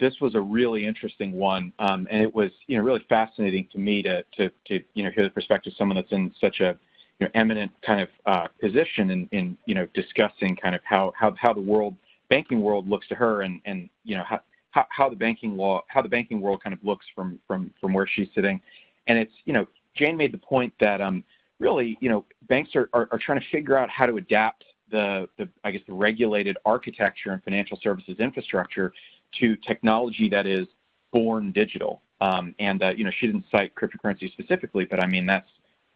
This 0.00 0.20
was 0.20 0.34
a 0.34 0.40
really 0.40 0.86
interesting 0.86 1.32
one, 1.32 1.72
um, 1.78 2.08
and 2.10 2.22
it 2.22 2.34
was 2.34 2.50
you 2.66 2.76
know 2.78 2.82
really 2.82 3.04
fascinating 3.08 3.68
to 3.72 3.78
me 3.78 4.02
to 4.02 4.24
to 4.36 4.50
to 4.66 4.82
you 4.94 5.04
know 5.04 5.10
hear 5.10 5.24
the 5.24 5.30
perspective 5.30 5.72
of 5.72 5.76
someone 5.76 5.96
that's 5.96 6.10
in 6.10 6.34
such 6.40 6.60
a 6.60 6.78
you 7.18 7.26
know 7.26 7.30
eminent 7.34 7.70
kind 7.82 8.00
of 8.00 8.08
uh, 8.24 8.48
position 8.60 9.10
in 9.10 9.28
in 9.30 9.58
you 9.66 9.74
know 9.74 9.86
discussing 9.92 10.56
kind 10.56 10.74
of 10.74 10.80
how 10.84 11.12
how 11.14 11.34
how 11.38 11.52
the 11.52 11.60
world 11.60 11.94
banking 12.30 12.62
world 12.62 12.88
looks 12.88 13.08
to 13.08 13.14
her 13.14 13.42
and 13.42 13.60
and 13.66 13.90
you 14.04 14.16
know 14.16 14.24
how 14.24 14.40
how, 14.70 15.08
the 15.08 15.16
banking 15.16 15.56
law, 15.56 15.82
how 15.88 16.02
the 16.02 16.08
banking 16.08 16.40
world 16.40 16.62
kind 16.62 16.72
of 16.72 16.82
looks 16.84 17.06
from 17.14 17.38
from 17.46 17.72
from 17.80 17.92
where 17.92 18.06
she's 18.06 18.28
sitting, 18.34 18.60
and 19.06 19.18
it's 19.18 19.32
you 19.44 19.52
know 19.52 19.66
Jane 19.96 20.16
made 20.16 20.32
the 20.32 20.38
point 20.38 20.72
that 20.80 21.00
um 21.00 21.24
really 21.58 21.98
you 22.00 22.08
know 22.08 22.24
banks 22.48 22.74
are 22.74 22.88
are, 22.92 23.08
are 23.12 23.18
trying 23.18 23.40
to 23.40 23.46
figure 23.50 23.76
out 23.76 23.90
how 23.90 24.06
to 24.06 24.16
adapt 24.16 24.64
the 24.90 25.28
the 25.38 25.48
I 25.64 25.70
guess 25.70 25.82
the 25.86 25.92
regulated 25.92 26.56
architecture 26.64 27.30
and 27.32 27.42
financial 27.42 27.78
services 27.82 28.16
infrastructure 28.18 28.92
to 29.40 29.56
technology 29.56 30.28
that 30.28 30.46
is 30.46 30.66
born 31.12 31.52
digital. 31.52 32.02
Um, 32.20 32.54
and 32.58 32.82
uh, 32.82 32.90
you 32.90 33.04
know 33.04 33.10
she 33.18 33.26
didn't 33.26 33.46
cite 33.50 33.74
cryptocurrency 33.74 34.30
specifically, 34.32 34.84
but 34.84 35.02
I 35.02 35.06
mean 35.06 35.26
that's 35.26 35.48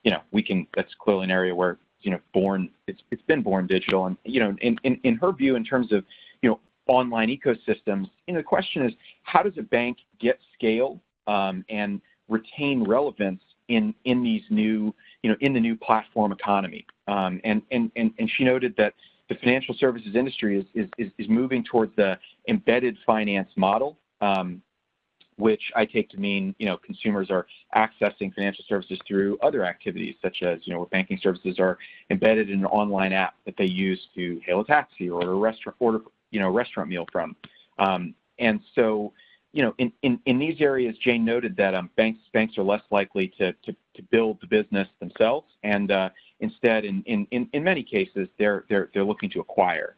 you 0.03 0.11
know 0.11 0.21
we 0.33 0.43
can 0.43 0.67
that's 0.75 0.93
clearly 0.99 1.25
an 1.25 1.31
area 1.31 1.55
where 1.55 1.79
you 2.01 2.11
know 2.11 2.21
born 2.33 2.71
it's 2.87 3.03
it's 3.11 3.23
been 3.23 3.43
born 3.43 3.67
digital 3.67 4.07
and 4.07 4.17
you 4.25 4.41
know 4.41 4.57
in 4.61 4.79
in, 4.85 4.99
in 5.05 5.17
her 5.17 5.33
view 5.33 5.57
in 5.57 5.65
terms 5.65 5.93
of 5.93 6.05
you 6.43 6.51
know 6.51 6.61
online 6.87 7.29
ecosystems. 7.29 8.09
Know, 8.29 8.37
the 8.37 8.43
question 8.43 8.85
is, 8.85 8.93
how 9.23 9.43
does 9.43 9.55
a 9.59 9.63
bank 9.63 9.99
get 10.21 10.39
scale 10.55 11.01
um, 11.27 11.65
and 11.69 12.01
retain 12.29 12.85
relevance 12.85 13.43
in 13.69 13.95
in 14.05 14.23
these 14.23 14.43
new, 14.51 14.95
you 15.23 15.31
know, 15.31 15.37
in 15.41 15.53
the 15.53 15.61
new 15.61 15.77
platform 15.77 16.33
economy? 16.33 16.87
Um, 17.09 17.41
and, 17.45 17.63
and 17.71 17.91
and 17.97 18.13
and 18.19 18.31
she 18.37 18.45
noted 18.45 18.75
that 18.77 18.95
the 19.29 19.35
financial 19.37 19.75
services 19.75 20.15
industry 20.15 20.59
is 20.59 20.89
is 20.99 21.11
is, 21.19 21.29
moving 21.29 21.65
towards 21.65 21.95
the 21.97 22.19
embedded 22.49 22.97
finance 23.07 23.49
model, 23.57 23.99
um, 24.21 24.63
which 25.37 25.63
I 25.75 25.85
take 25.85 26.11
to 26.11 26.19
mean, 26.19 26.55
you 26.59 26.67
know, 26.67 26.77
consumers 26.77 27.31
are 27.31 27.47
accessing 27.75 28.33
financial 28.35 28.65
services 28.69 28.99
through 29.07 29.39
other 29.43 29.65
activities, 29.65 30.15
such 30.23 30.43
as, 30.43 30.61
you 30.65 30.73
know, 30.73 30.81
where 30.81 30.89
banking 30.89 31.19
services 31.23 31.59
are 31.59 31.79
embedded 32.11 32.51
in 32.51 32.61
an 32.61 32.67
online 32.67 33.13
app 33.13 33.35
that 33.47 33.57
they 33.57 33.65
use 33.65 34.01
to 34.15 34.41
hail 34.47 34.61
a 34.61 34.65
taxi 34.65 35.11
or 35.11 35.21
order 35.21 35.33
a 35.33 35.37
restaurant, 35.37 35.77
order, 35.81 36.01
you 36.35 36.41
know, 36.41 36.51
restaurant 36.51 36.89
meal 36.95 37.07
from. 37.15 37.29
Um, 37.79 38.03
and 38.39 38.57
so, 38.77 38.85
you 39.53 39.63
know, 39.63 39.73
in, 39.83 39.89
in, 40.07 40.13
in 40.31 40.37
these 40.45 40.59
areas, 40.61 40.95
Jane 40.99 41.25
noted 41.25 41.53
that 41.63 41.73
um, 41.79 41.89
banks 41.97 42.23
banks 42.37 42.59
are 42.59 42.67
less 42.73 42.83
likely 42.99 43.27
to, 43.39 43.47
to, 43.65 43.71
to 43.97 44.03
build 44.15 44.35
the 44.43 44.49
business 44.59 44.89
themselves, 45.03 45.49
and 45.63 45.87
uh, 45.91 46.09
instead, 46.41 46.85
in, 46.85 46.97
in, 47.07 47.49
in 47.53 47.63
many 47.73 47.85
cases, 47.97 48.27
they're, 48.39 48.61
they're, 48.69 48.87
they're 48.93 49.09
looking 49.13 49.31
to 49.31 49.41
acquire. 49.41 49.91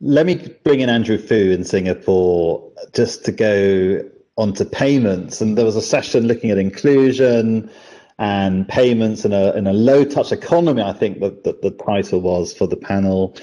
Let 0.00 0.26
me 0.26 0.34
bring 0.64 0.80
in 0.80 0.90
Andrew 0.90 1.18
Foo 1.28 1.52
in 1.52 1.64
Singapore 1.64 2.68
just 2.92 3.24
to 3.26 3.32
go 3.32 4.02
onto 4.36 4.64
payments. 4.64 5.40
And 5.40 5.56
there 5.56 5.64
was 5.64 5.76
a 5.76 5.82
session 5.82 6.26
looking 6.26 6.50
at 6.50 6.58
inclusion 6.58 7.70
and 8.18 8.68
payments 8.68 9.24
in 9.24 9.32
a 9.32 9.52
in 9.52 9.66
a 9.66 9.72
low 9.72 10.04
touch 10.04 10.32
economy. 10.32 10.82
I 10.82 10.92
think 10.92 11.20
that, 11.20 11.44
that 11.44 11.62
the 11.62 11.70
title 11.70 12.20
was 12.20 12.52
for 12.52 12.66
the 12.66 12.76
panel. 12.76 13.36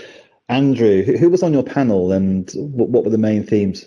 Andrew, 0.50 1.03
who, 1.03 1.29
was 1.29 1.44
on 1.44 1.53
your 1.53 1.63
panel, 1.63 2.12
and 2.12 2.51
what, 2.56 2.89
what 2.89 3.03
were 3.03 3.12
the 3.12 3.20
main 3.20 3.44
themes? 3.44 3.86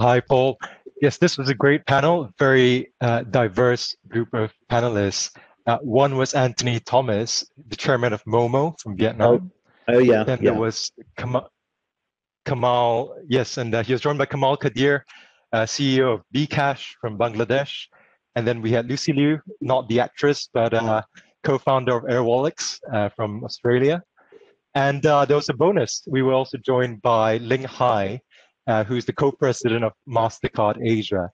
Hi, 0.00 0.20
Paul. 0.20 0.58
Yes, 1.00 1.18
this 1.18 1.38
was 1.38 1.48
a 1.48 1.54
great 1.54 1.86
panel, 1.86 2.30
very 2.38 2.92
uh, 3.00 3.22
diverse 3.22 3.96
group 4.08 4.34
of 4.34 4.52
panelists. 4.70 5.30
Uh, 5.66 5.78
one 5.78 6.16
was 6.16 6.34
Anthony 6.34 6.80
Thomas, 6.80 7.46
the 7.68 7.76
chairman 7.76 8.12
of 8.12 8.24
Momo 8.24 8.78
from 8.80 8.96
Vietnam. 8.96 9.52
Oh, 9.88 9.94
oh 9.94 9.98
yeah. 9.98 10.24
Then 10.24 10.38
yeah. 10.42 10.50
there 10.50 10.60
was 10.60 10.90
Kamal, 11.16 11.48
Kamal 12.44 13.14
yes, 13.28 13.56
and 13.56 13.74
uh, 13.74 13.82
he 13.82 13.92
was 13.92 14.00
joined 14.00 14.18
by 14.18 14.26
Kamal 14.26 14.58
Quadir, 14.58 15.02
uh, 15.52 15.62
CEO 15.62 16.14
of 16.14 16.22
bKash 16.34 16.94
from 17.00 17.16
Bangladesh. 17.16 17.86
And 18.34 18.46
then 18.46 18.62
we 18.62 18.72
had 18.72 18.88
Lucy 18.88 19.12
Liu, 19.12 19.40
not 19.60 19.88
the 19.88 20.00
actress, 20.00 20.48
but 20.52 20.74
uh, 20.74 21.02
co-founder 21.44 21.96
of 21.96 22.04
Airwallex 22.04 22.78
uh, 22.92 23.08
from 23.10 23.44
Australia. 23.44 24.02
And 24.74 25.04
uh, 25.04 25.24
there 25.24 25.36
was 25.36 25.48
a 25.48 25.54
bonus. 25.54 26.02
We 26.06 26.22
were 26.22 26.32
also 26.32 26.58
joined 26.58 27.02
by 27.02 27.38
Ling 27.38 27.64
Hai, 27.64 28.20
uh, 28.66 28.84
who's 28.84 29.04
the 29.04 29.12
co-president 29.12 29.84
of 29.84 29.92
MasterCard 30.08 30.78
Asia. 30.84 31.30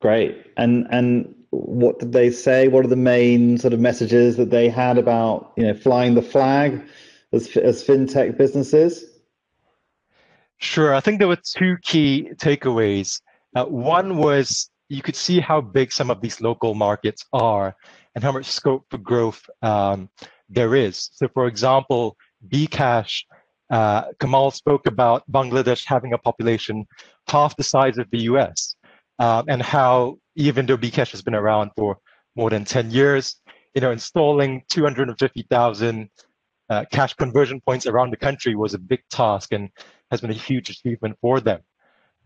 Great. 0.00 0.46
And 0.56 0.86
and 0.90 1.34
what 1.50 1.98
did 1.98 2.12
they 2.12 2.30
say? 2.30 2.68
What 2.68 2.84
are 2.84 2.88
the 2.88 2.96
main 2.96 3.58
sort 3.58 3.72
of 3.72 3.80
messages 3.80 4.36
that 4.36 4.50
they 4.50 4.68
had 4.68 4.98
about 4.98 5.52
you 5.56 5.64
know 5.64 5.74
flying 5.74 6.14
the 6.14 6.22
flag 6.22 6.82
as 7.32 7.56
as 7.56 7.84
fintech 7.84 8.36
businesses? 8.36 9.04
Sure. 10.58 10.94
I 10.94 11.00
think 11.00 11.18
there 11.18 11.28
were 11.28 11.36
two 11.36 11.76
key 11.82 12.30
takeaways. 12.36 13.20
Uh, 13.54 13.64
one 13.64 14.16
was 14.16 14.70
you 14.88 15.02
could 15.02 15.16
see 15.16 15.40
how 15.40 15.60
big 15.60 15.92
some 15.92 16.10
of 16.10 16.20
these 16.20 16.40
local 16.40 16.74
markets 16.74 17.24
are 17.32 17.76
and 18.14 18.24
how 18.24 18.32
much 18.32 18.46
scope 18.46 18.84
for 18.90 18.98
growth 18.98 19.48
um, 19.62 20.08
there 20.48 20.74
is. 20.74 21.10
So, 21.12 21.28
for 21.28 21.46
example, 21.46 22.16
bKash 22.46 23.22
uh, 23.70 24.04
Kamal 24.18 24.50
spoke 24.50 24.86
about 24.86 25.30
Bangladesh 25.30 25.84
having 25.86 26.12
a 26.12 26.18
population 26.18 26.86
half 27.28 27.56
the 27.56 27.64
size 27.64 27.98
of 27.98 28.10
the 28.10 28.20
US, 28.20 28.74
um, 29.18 29.44
and 29.48 29.62
how 29.62 30.16
even 30.36 30.66
though 30.66 30.78
bKash 30.78 31.10
has 31.10 31.22
been 31.22 31.34
around 31.34 31.70
for 31.76 31.98
more 32.36 32.50
than 32.50 32.64
10 32.64 32.90
years, 32.90 33.36
you 33.74 33.80
know, 33.80 33.90
installing 33.90 34.62
250,000 34.70 36.08
uh, 36.70 36.84
cash 36.92 37.14
conversion 37.14 37.60
points 37.60 37.86
around 37.86 38.10
the 38.10 38.16
country 38.16 38.54
was 38.54 38.74
a 38.74 38.78
big 38.78 39.00
task 39.10 39.52
and 39.52 39.68
has 40.10 40.20
been 40.20 40.30
a 40.30 40.34
huge 40.34 40.70
achievement 40.70 41.16
for 41.20 41.40
them. 41.40 41.60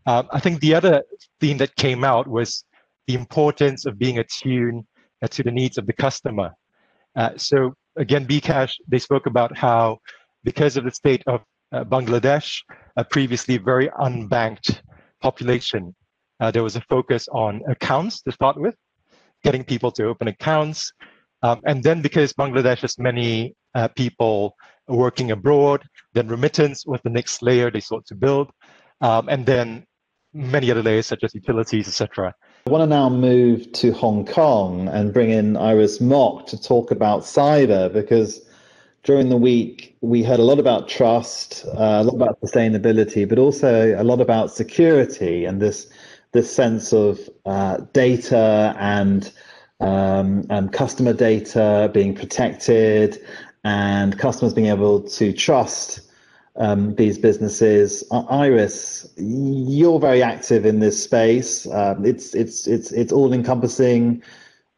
Um, 0.07 0.29
I 0.33 0.41
think 0.41 0.61
the 0.61 0.75
other 0.75 1.03
theme 1.41 1.59
that 1.59 1.75
came 1.77 2.05
out 2.05 2.29
was 2.29 2.65
the 3.07 3.15
importance 3.15 3.87
of 3.87 3.99
being 3.99 4.19
attuned 4.19 4.85
to 5.29 5.43
the 5.43 5.51
needs 5.51 5.79
of 5.79 5.87
the 5.87 5.93
customer. 5.93 6.53
Uh, 7.15 7.31
so 7.37 7.75
again, 7.97 8.27
bKash, 8.27 8.75
they 8.89 8.99
spoke 8.99 9.27
about 9.27 9.57
how 9.57 9.99
because 10.45 10.77
of 10.77 10.85
the 10.85 10.91
state 10.91 11.23
of 11.27 11.43
uh, 11.73 11.85
Bangladesh, 11.85 12.59
a 12.97 13.05
previously 13.05 13.59
very 13.59 13.89
unbanked 14.01 14.81
population, 15.21 15.95
uh, 16.41 16.51
there 16.51 16.63
was 16.63 16.77
a 16.77 16.81
focus 16.83 17.29
on 17.33 17.63
accounts 17.69 18.23
to 18.23 18.33
start 18.33 18.57
with, 18.59 18.75
getting 19.45 19.65
people 19.65 19.91
to 19.93 20.05
open 20.05 20.29
accounts. 20.29 20.93
Um, 21.43 21.61
and 21.67 21.83
then 21.83 22.03
because 22.03 22.33
Bangladesh 22.33 22.81
has 22.81 22.99
many 22.99 23.55
uh, 23.75 23.89
people 23.89 24.55
working 24.89 25.31
abroad, 25.31 25.83
then 26.13 26.29
remittance 26.29 26.85
was 26.87 27.01
the 27.05 27.11
next 27.11 27.43
layer 27.43 27.71
they 27.71 27.81
sought 27.81 28.07
to 28.07 28.15
build. 28.15 28.51
Um, 29.01 29.29
and 29.29 29.47
then 29.47 29.85
many 30.33 30.71
other 30.71 30.83
layers 30.83 31.07
such 31.07 31.25
as 31.25 31.35
utilities, 31.35 31.89
etc. 31.89 32.35
I 32.65 32.71
want 32.71 32.83
to 32.83 32.87
now 32.87 33.09
move 33.09 33.73
to 33.73 33.93
Hong 33.93 34.25
Kong 34.25 34.87
and 34.87 35.13
bring 35.13 35.31
in 35.31 35.57
Iris 35.57 36.01
Mok 36.01 36.47
to 36.47 36.63
talk 36.63 36.93
about 36.93 37.23
cyber 37.23 37.93
because 37.93 38.41
during 39.03 39.31
the 39.31 39.37
week, 39.37 39.97
we 40.01 40.23
heard 40.23 40.39
a 40.39 40.45
lot 40.45 40.61
about 40.61 40.89
trust, 40.89 41.65
uh, 41.67 41.99
a 42.01 42.05
lot 42.05 42.15
about 42.15 42.41
sustainability, 42.41 43.29
but 43.29 43.41
also 43.41 44.01
a 44.01 44.05
lot 44.05 44.21
about 44.21 44.53
security 44.53 45.45
and 45.45 45.61
this 45.61 45.89
this 46.31 46.55
sense 46.55 46.93
of 46.93 47.19
uh, 47.47 47.79
data 47.93 48.77
and 48.79 49.33
um, 49.81 50.47
and 50.49 50.73
customer 50.73 51.13
data 51.13 51.91
being 51.93 52.15
protected 52.15 53.21
and 53.65 54.21
customers 54.21 54.55
being 54.55 54.69
able 54.69 55.01
to 55.01 55.33
trust 55.33 56.01
um, 56.57 56.95
these 56.97 57.19
businesses. 57.19 58.05
Iris, 58.11 59.13
you're 59.17 60.01
very 60.01 60.23
active 60.23 60.67
in 60.67 60.81
this 60.81 61.03
space. 61.03 61.67
Um, 61.71 62.05
it's 62.05 62.35
it's 62.35 62.67
it's 62.67 62.93
it's 62.93 63.13
all 63.13 63.33
encompassing 63.33 64.23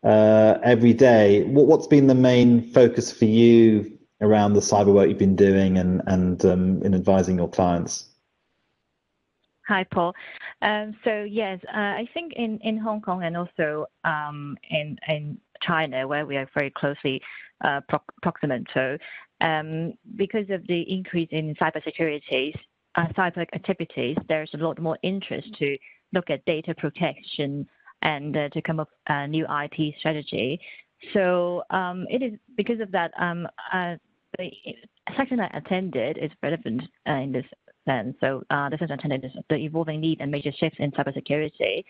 uh, 0.05 0.59
every 0.63 0.93
day. 0.93 1.43
What, 1.45 1.67
what's 1.67 1.87
been 1.87 2.07
the 2.07 2.15
main 2.15 2.71
focus 2.73 3.11
for 3.11 3.25
you 3.25 3.99
around 4.21 4.55
the 4.55 4.61
cyber 4.61 4.93
work 4.93 5.09
you've 5.09 5.19
been 5.19 5.37
doing 5.37 5.79
and, 5.79 6.03
and 6.07 6.45
um, 6.45 6.83
in 6.83 6.95
advising 6.95 7.37
your 7.37 7.49
clients? 7.49 8.09
Hi, 9.67 9.85
Paul. 9.85 10.15
Um, 10.63 10.95
so 11.05 11.23
yes, 11.23 11.59
uh, 11.69 11.79
I 11.79 12.09
think 12.13 12.35
in, 12.35 12.59
in 12.59 12.79
Hong 12.79 13.01
Kong 13.01 13.25
and 13.25 13.37
also 13.37 13.87
um, 14.05 14.57
in 14.71 14.99
in 15.09 15.39
China, 15.67 16.07
where 16.07 16.27
we 16.27 16.37
are 16.37 16.49
very 16.55 16.71
closely 16.71 17.21
uh, 17.65 17.81
proximate 18.23 18.67
to, 18.75 18.99
um, 19.41 19.95
because 20.17 20.49
of 20.51 20.67
the 20.67 20.83
increase 20.83 21.29
in 21.31 21.55
cybersecurity, 21.57 22.55
uh, 22.97 23.07
cyber 23.17 23.47
activities, 23.55 24.17
there's 24.29 24.51
a 24.55 24.59
lot 24.59 24.81
more 24.81 24.99
interest 25.03 25.49
to 25.59 25.77
look 26.13 26.31
at 26.31 26.45
data 26.45 26.75
protection 26.75 27.67
and 28.03 28.37
uh, 28.37 28.49
to 28.51 28.63
come 28.63 28.81
up 28.81 28.89
a 29.09 29.27
new 29.27 29.47
IT 29.49 29.95
strategy. 29.99 30.61
So 31.13 31.65
um, 31.71 32.07
it 32.09 32.23
is 32.23 32.39
because 32.57 32.81
of 32.81 32.91
that. 32.93 33.13
Um, 33.19 33.47
the 34.39 34.51
section 35.17 35.39
I 35.41 35.49
attended 35.57 36.19
is 36.19 36.31
relevant 36.43 36.83
in 37.07 37.33
this 37.33 37.45
sense. 37.87 38.17
So 38.21 38.43
the 38.51 38.77
section 38.79 38.91
I 38.91 38.95
attended 38.95 39.25
is 39.25 39.31
the 39.49 39.57
evolving 39.57 40.01
need 40.01 40.21
and 40.21 40.31
major 40.31 40.53
shifts 40.53 40.79
in 40.79 40.91
cybersecurity 40.93 41.85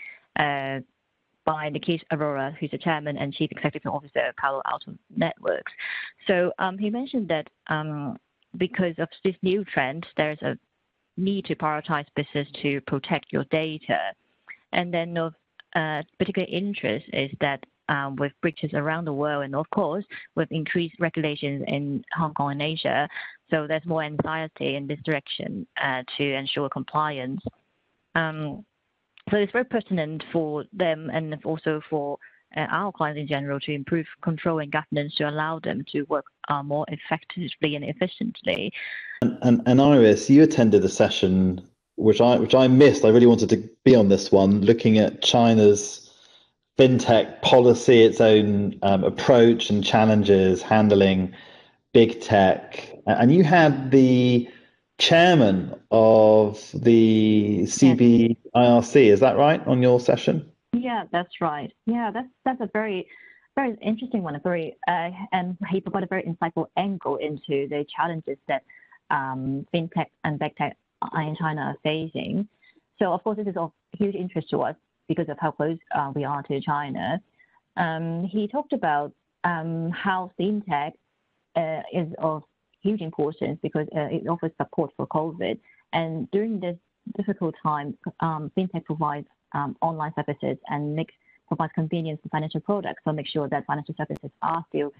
by 1.45 1.71
Nikesh 1.71 2.03
Arora, 2.13 2.57
who's 2.57 2.71
the 2.71 2.79
chairman 2.79 3.17
and 3.17 3.33
chief 3.33 3.51
executive 3.53 3.93
officer 3.93 4.21
of 4.29 4.37
Palo 4.37 4.63
Alto 4.67 4.95
Networks. 5.15 5.73
So 6.27 6.53
um, 6.59 6.79
he 6.79 6.91
mentioned 6.91 7.29
that 7.29 7.49
um, 7.69 8.17
because 8.57 8.95
of 8.99 9.09
this 9.25 9.37
new 9.43 9.65
trend, 9.65 10.07
there's 10.17 10.41
a 10.43 10.59
need 11.17 11.45
to 11.47 11.55
prioritize 11.55 12.07
business 12.17 12.49
to 12.63 12.81
protect 12.83 13.33
your 13.33 13.45
data. 13.45 13.99
And 14.73 14.93
then 14.93 15.17
of 15.17 15.35
uh, 15.75 16.03
particular 16.19 16.49
interest 16.51 17.07
is 17.13 17.31
that 17.41 17.65
um, 17.89 18.17
with 18.17 18.33
breaches 18.41 18.71
around 18.73 19.05
the 19.05 19.13
world, 19.13 19.45
and 19.45 19.55
of 19.55 19.69
course, 19.71 20.05
with 20.35 20.51
increased 20.51 20.95
regulations 20.99 21.65
in 21.69 22.03
Hong 22.17 22.33
Kong 22.33 22.53
and 22.53 22.63
Asia. 22.63 23.09
So 23.51 23.67
there's 23.67 23.85
more 23.85 24.03
anxiety 24.03 24.77
in 24.77 24.87
this 24.87 24.99
direction 25.05 25.67
uh, 25.83 26.03
to 26.17 26.35
ensure 26.35 26.69
compliance. 26.71 27.43
Um, 28.15 28.65
so 29.31 29.37
it's 29.37 29.53
very 29.53 29.65
pertinent 29.65 30.25
for 30.33 30.65
them 30.73 31.11
and 31.13 31.37
also 31.45 31.81
for 31.89 32.19
uh, 32.57 32.67
our 32.71 32.93
clients 32.93 33.19
in 33.19 33.27
general 33.27 33.59
to 33.61 33.73
improve 33.73 34.07
control 34.23 34.61
and 34.61 34.71
governance 34.71 35.15
to 35.17 35.29
allow 35.29 35.59
them 35.59 35.85
to 35.93 36.03
work 36.05 36.27
uh, 36.49 36.63
more 36.63 36.85
effectively 36.89 37.75
and 37.75 37.85
efficiently. 37.85 38.73
And, 39.23 39.39
and, 39.43 39.63
and 39.67 39.81
Iris, 39.81 40.31
you 40.31 40.43
attended 40.43 40.85
a 40.85 40.89
session 40.89 41.61
which 41.97 42.21
I 42.21 42.37
which 42.37 42.55
I 42.55 42.67
missed. 42.69 43.05
I 43.05 43.09
really 43.09 43.27
wanted 43.27 43.49
to 43.51 43.69
be 43.85 43.95
on 43.95 44.09
this 44.09 44.33
one, 44.33 44.63
looking 44.63 44.99
at 44.99 45.23
China's 45.23 46.11
fintech 46.79 47.41
policy, 47.43 48.03
its 48.03 48.21
own 48.21 48.79
um, 48.83 49.05
approach 49.05 49.71
and 49.71 49.85
challenges 49.85 50.61
handling 50.61 51.33
big 51.93 52.21
tech. 52.21 52.91
And 53.07 53.33
you 53.33 53.45
had 53.45 53.91
the 53.93 54.49
chairman 54.99 55.75
of 55.91 56.71
the 56.75 57.63
CBIRC, 57.63 58.97
is 58.97 59.21
that 59.21 59.37
right, 59.37 59.65
on 59.67 59.83
your 59.83 60.01
session? 60.01 60.51
Yeah, 60.73 61.05
that's 61.13 61.41
right. 61.41 61.73
Yeah, 61.87 62.11
that's 62.13 62.29
that's 62.45 62.61
a 62.61 62.69
very 62.73 63.07
very 63.55 63.77
interesting 63.81 64.23
one. 64.23 64.35
A 64.35 64.41
very 64.41 64.77
uh, 64.89 65.11
and 65.33 65.57
he 65.71 65.81
provided 65.81 66.07
a 66.07 66.09
very 66.09 66.23
insightful 66.25 66.67
angle 66.77 67.17
into 67.17 67.69
the 67.69 67.85
challenges 67.95 68.39
that 68.49 68.63
um, 69.11 69.67
fintech 69.73 70.07
and 70.25 70.39
big 70.39 70.57
tech 70.57 70.77
in 71.15 71.37
China 71.39 71.61
are 71.61 71.77
facing. 71.83 72.49
So 72.99 73.13
of 73.13 73.23
course, 73.23 73.37
this 73.37 73.47
is 73.47 73.57
of 73.57 73.73
huge 73.93 74.15
interest 74.15 74.51
to 74.51 74.63
us 74.63 74.77
because 75.09 75.29
of 75.29 75.37
how 75.39 75.51
close 75.51 75.79
uh, 75.95 76.13
we 76.15 76.25
are 76.25 76.43
to 76.45 76.61
China. 76.61 77.21
Um, 77.77 78.25
he 78.25 78.49
talked 78.49 78.73
about 78.73 79.13
um, 79.45 79.91
how 79.91 80.33
fintech 80.39 80.93
uh, 81.57 81.83
is 81.93 82.09
of 82.19 82.43
huge 82.85 83.01
importance 83.01 83.59
because 83.63 83.87
uh, 83.97 84.09
it 84.17 84.29
offers 84.29 84.53
support 84.61 84.91
for 84.97 85.07
COVID. 85.07 85.59
And 85.93 86.31
during 86.31 86.61
this 86.61 86.77
difficult 87.17 87.55
time, 87.63 87.97
um, 88.21 88.53
fintech 88.57 88.85
provides 88.85 89.27
um, 89.53 89.77
online 89.81 90.13
services 90.15 90.59
and 90.69 90.95
makes 90.95 91.15
provides 91.49 91.73
convenience 91.75 92.21
for 92.23 92.29
financial 92.31 92.61
products. 92.61 93.01
So 93.05 93.13
make 93.13 93.27
sure 93.27 93.49
that 93.49 93.67
financial 93.67 93.95
services 93.97 94.31
are 94.43 94.65
still 94.69 94.93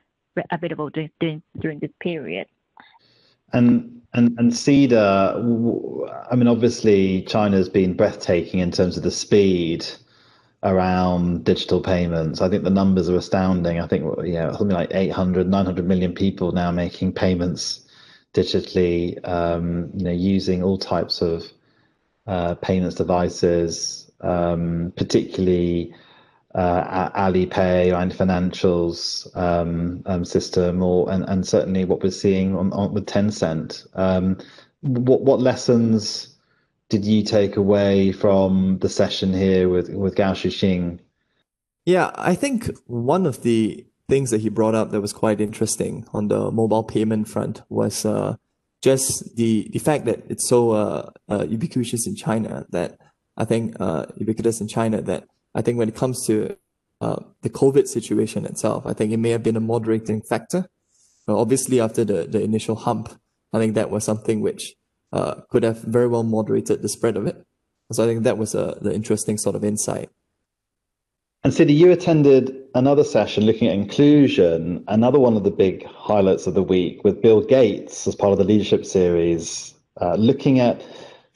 available 0.51 0.91
during, 0.91 1.11
during, 1.21 1.43
during 1.61 1.79
this 1.79 1.91
period. 2.01 2.47
And 3.53 4.03
and 4.15 4.37
and 4.39 4.51
Xide, 4.51 4.93
I 4.93 6.35
mean, 6.35 6.49
obviously 6.49 7.23
China's 7.23 7.69
been 7.69 7.95
breathtaking 7.95 8.61
in 8.61 8.71
terms 8.71 8.97
of 8.97 9.03
the 9.03 9.11
speed 9.11 9.87
around 10.65 11.45
digital 11.45 11.81
payments. 11.81 12.41
I 12.41 12.49
think 12.49 12.65
the 12.65 12.71
numbers 12.71 13.09
are 13.09 13.17
astounding. 13.17 13.81
I 13.81 13.87
think 13.87 14.05
yeah, 14.25 14.51
something 14.53 14.77
like 14.77 14.91
800, 14.93 15.49
900 15.49 15.87
million 15.87 16.15
people 16.15 16.53
now 16.53 16.71
making 16.71 17.13
payments 17.13 17.87
digitally. 18.33 19.17
Um, 19.29 19.91
you 19.95 20.05
know, 20.05 20.11
using 20.11 20.63
all 20.63 20.79
types 20.79 21.21
of 21.21 21.45
uh, 22.27 22.55
payments 22.57 22.97
devices, 22.97 24.11
um, 24.23 24.93
particularly 24.97 25.95
uh, 26.55 27.11
Alipay 27.11 27.93
and 27.95 28.13
financials 28.13 29.37
um, 29.37 30.03
um, 30.07 30.25
system, 30.25 30.83
or 30.83 31.11
and, 31.11 31.25
and 31.29 31.47
certainly 31.47 31.85
what 31.85 32.03
we're 32.03 32.11
seeing 32.11 32.57
on, 32.57 32.73
on 32.73 32.95
with 32.95 33.07
Tencent. 33.07 33.87
Um, 33.95 34.39
what 34.81 35.23
what 35.23 35.41
lessons 35.41 36.34
did 36.89 37.05
you 37.05 37.23
take 37.23 37.57
away 37.57 38.13
from 38.13 38.79
the 38.79 38.89
session 38.89 39.33
here 39.33 39.69
with 39.69 39.89
with 39.91 40.15
Guo 40.15 40.33
Shuqing? 40.33 41.01
Yeah, 41.85 42.11
I 42.15 42.35
think 42.35 42.71
one 42.87 43.27
of 43.27 43.43
the 43.43 43.87
things 44.09 44.31
that 44.31 44.41
he 44.41 44.49
brought 44.49 44.75
up 44.75 44.91
that 44.91 45.01
was 45.01 45.13
quite 45.13 45.41
interesting 45.41 46.07
on 46.13 46.29
the 46.29 46.51
mobile 46.51 46.85
payment 46.85 47.29
front 47.29 47.63
was 47.69 48.05
uh, 48.05 48.37
just 48.83 49.37
the 49.37 49.69
the 49.73 49.79
fact 49.79 50.05
that 50.05 50.23
it's 50.29 50.49
so 50.49 50.73
uh, 50.73 51.11
uh, 51.29 51.45
ubiquitous 51.49 52.07
in 52.07 52.17
China 52.17 52.67
that 52.71 52.99
I 53.37 53.45
think 53.45 53.77
uh, 53.81 54.07
ubiquitous 54.17 54.61
in 54.61 54.69
China 54.69 55.01
that 55.03 55.25
I 55.55 55.63
think 55.63 55.79
when 55.79 55.89
it 55.89 55.97
comes 55.97 56.27
to 56.27 56.57
uh, 57.01 57.17
the 57.43 57.51
COVID 57.51 57.87
situation 57.89 58.45
itself, 58.45 58.87
I 58.87 58.93
think 58.93 59.13
it 59.13 59.19
may 59.19 59.31
have 59.31 59.43
been 59.43 59.57
a 59.57 59.61
moderating 59.61 60.23
factor. 60.23 60.69
obviously, 61.27 61.81
after 61.81 62.05
the, 62.05 62.25
the 62.25 62.43
initial 62.43 62.77
hump, 62.77 63.09
I 63.53 63.59
think 63.59 63.75
that 63.75 63.91
was 63.91 64.05
something 64.05 64.41
which 64.41 64.75
uh, 65.15 65.41
could 65.49 65.63
have 65.63 65.81
very 65.83 66.09
well 66.09 66.25
moderated 66.25 66.83
the 66.83 66.89
spread 66.89 67.17
of 67.17 67.27
it. 67.27 67.43
So 67.93 68.03
I 68.03 68.07
think 68.07 68.25
that 68.25 68.37
was 68.37 68.55
a, 68.55 68.77
the 68.81 68.93
interesting 68.93 69.39
sort 69.39 69.55
of 69.55 69.65
insight. 69.65 70.11
And 71.45 71.53
Xide, 71.53 71.75
you 71.75 71.93
attended 71.93 72.57
another 72.75 73.05
session 73.05 73.45
looking 73.45 73.69
at 73.69 73.75
inclusion, 73.75 74.83
another 74.89 75.21
one 75.21 75.37
of 75.37 75.45
the 75.45 75.51
big 75.51 75.87
highlights 75.87 76.47
of 76.47 76.55
the 76.55 76.63
week 76.63 77.05
with 77.05 77.23
Bill 77.23 77.43
Gates 77.43 78.09
as 78.09 78.17
part 78.17 78.33
of 78.33 78.39
the 78.39 78.45
leadership 78.45 78.85
series, 78.85 79.75
uh, 80.01 80.15
looking 80.15 80.59
at 80.59 80.83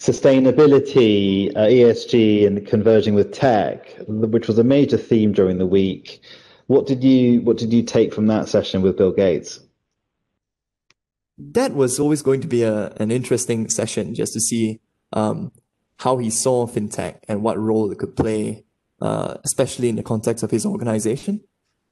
sustainability, 0.00 1.54
uh, 1.54 1.66
ESG, 1.66 2.46
and 2.46 2.66
converging 2.66 3.14
with 3.14 3.32
tech, 3.32 3.94
which 4.08 4.48
was 4.48 4.58
a 4.58 4.64
major 4.64 4.96
theme 4.96 5.32
during 5.32 5.58
the 5.58 5.66
week. 5.66 6.20
What 6.66 6.86
did 6.86 7.04
you 7.04 7.42
what 7.42 7.58
did 7.58 7.72
you 7.72 7.82
take 7.82 8.12
from 8.12 8.26
that 8.26 8.48
session 8.48 8.82
with 8.82 8.96
Bill 8.96 9.12
Gates? 9.12 9.60
That 11.38 11.74
was 11.74 12.00
always 12.00 12.22
going 12.22 12.40
to 12.40 12.48
be 12.48 12.62
a, 12.62 12.88
an 12.96 13.10
interesting 13.10 13.68
session 13.70 14.14
just 14.14 14.32
to 14.32 14.40
see 14.40 14.80
um, 15.12 15.52
how 15.98 16.18
he 16.18 16.30
saw 16.30 16.66
fintech 16.66 17.20
and 17.28 17.42
what 17.42 17.58
role 17.58 17.90
it 17.92 17.98
could 17.98 18.16
play, 18.16 18.64
uh, 19.00 19.36
especially 19.44 19.88
in 19.88 19.96
the 19.96 20.02
context 20.02 20.42
of 20.42 20.50
his 20.50 20.66
organization. 20.66 21.40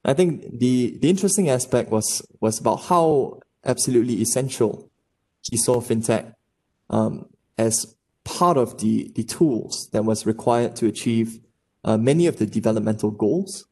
I 0.04 0.14
think 0.14 0.58
the 0.58 0.96
the 1.00 1.10
interesting 1.10 1.48
aspect 1.48 1.90
was 1.90 2.26
was 2.40 2.60
about 2.60 2.82
how 2.82 3.40
absolutely 3.64 4.20
essential 4.22 4.90
he 5.42 5.56
saw 5.56 5.80
fintech 5.80 6.34
um, 6.90 7.26
as 7.58 7.96
part 8.24 8.56
of 8.56 8.78
the, 8.78 9.10
the 9.14 9.24
tools 9.24 9.88
that 9.92 10.04
was 10.04 10.26
required 10.26 10.76
to 10.76 10.86
achieve 10.86 11.40
uh, 11.84 11.96
many 11.96 12.26
of 12.26 12.38
the 12.38 12.46
developmental 12.46 13.10
goals. 13.10 13.66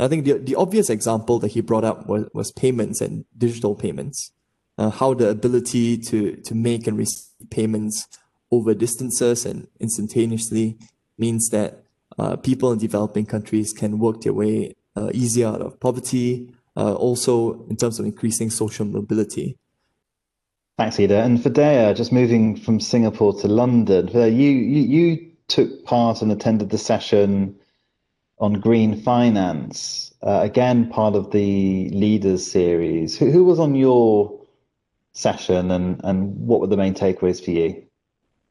I 0.00 0.08
think 0.08 0.24
the, 0.24 0.34
the 0.34 0.54
obvious 0.54 0.90
example 0.90 1.38
that 1.40 1.52
he 1.52 1.60
brought 1.60 1.84
up 1.84 2.06
was, 2.08 2.28
was 2.32 2.52
payments 2.52 3.00
and 3.00 3.24
digital 3.36 3.74
payments, 3.74 4.32
uh, 4.78 4.90
how 4.90 5.12
the 5.12 5.28
ability 5.28 5.98
to, 5.98 6.36
to 6.36 6.54
make 6.54 6.86
and 6.86 6.96
receive 6.96 7.50
payments 7.50 8.06
over 8.50 8.74
distances 8.74 9.44
and 9.44 9.68
instantaneously 9.80 10.78
means 11.18 11.50
that 11.50 11.82
uh, 12.18 12.36
people 12.36 12.72
in 12.72 12.78
developing 12.78 13.26
countries 13.26 13.72
can 13.72 13.98
work 13.98 14.22
their 14.22 14.32
way 14.32 14.74
uh, 14.96 15.10
easier 15.12 15.48
out 15.48 15.60
of 15.60 15.78
poverty, 15.80 16.52
uh, 16.76 16.94
also 16.94 17.64
in 17.68 17.76
terms 17.76 17.98
of 17.98 18.06
increasing 18.06 18.50
social 18.50 18.86
mobility. 18.86 19.56
Thanks, 20.78 20.98
Ida. 20.98 21.22
And 21.22 21.38
Fadeia, 21.38 21.94
just 21.94 22.12
moving 22.12 22.56
from 22.56 22.78
Singapore 22.78 23.34
to 23.40 23.48
London, 23.48 24.08
Fadeia, 24.08 24.30
you, 24.30 24.50
you, 24.50 24.82
you 24.82 25.30
took 25.48 25.84
part 25.84 26.22
and 26.22 26.30
attended 26.30 26.70
the 26.70 26.78
session 26.78 27.56
on 28.38 28.54
green 28.54 29.00
finance, 29.02 30.14
uh, 30.22 30.40
again, 30.42 30.88
part 30.88 31.16
of 31.16 31.32
the 31.32 31.90
Leaders 31.90 32.48
series. 32.48 33.18
Who, 33.18 33.30
who 33.30 33.44
was 33.44 33.58
on 33.58 33.74
your 33.74 34.37
session 35.18 35.72
and, 35.72 36.00
and 36.04 36.34
what 36.46 36.60
were 36.60 36.66
the 36.66 36.76
main 36.76 36.94
takeaways 36.94 37.44
for 37.44 37.50
you? 37.50 37.82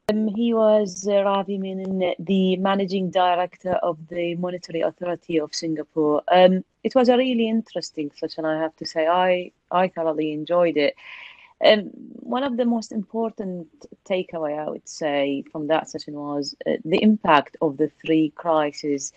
Um, 0.09 0.27
he 0.27 0.53
was 0.53 1.07
uh, 1.07 1.23
Ravi 1.23 1.57
Menon, 1.57 2.13
the 2.19 2.55
managing 2.57 3.09
director 3.09 3.73
of 3.73 3.97
the 4.07 4.35
Monetary 4.35 4.81
Authority 4.81 5.39
of 5.39 5.53
Singapore. 5.53 6.23
Um, 6.31 6.63
it 6.83 6.95
was 6.95 7.09
a 7.09 7.17
really 7.17 7.49
interesting 7.49 8.11
session, 8.15 8.45
I 8.45 8.57
have 8.57 8.75
to 8.77 8.85
say. 8.85 9.07
I, 9.07 9.51
I 9.69 9.89
thoroughly 9.89 10.31
enjoyed 10.31 10.77
it. 10.77 10.95
Um, 11.63 11.89
one 12.35 12.43
of 12.43 12.55
the 12.55 12.65
most 12.65 12.91
important 12.91 13.67
takeaway 14.05 14.57
I 14.57 14.69
would 14.69 14.87
say 14.87 15.43
from 15.51 15.67
that 15.67 15.89
session 15.89 16.13
was 16.13 16.55
uh, 16.65 16.73
the 16.85 17.01
impact 17.01 17.57
of 17.61 17.77
the 17.77 17.89
three 18.01 18.29
crises 18.29 19.11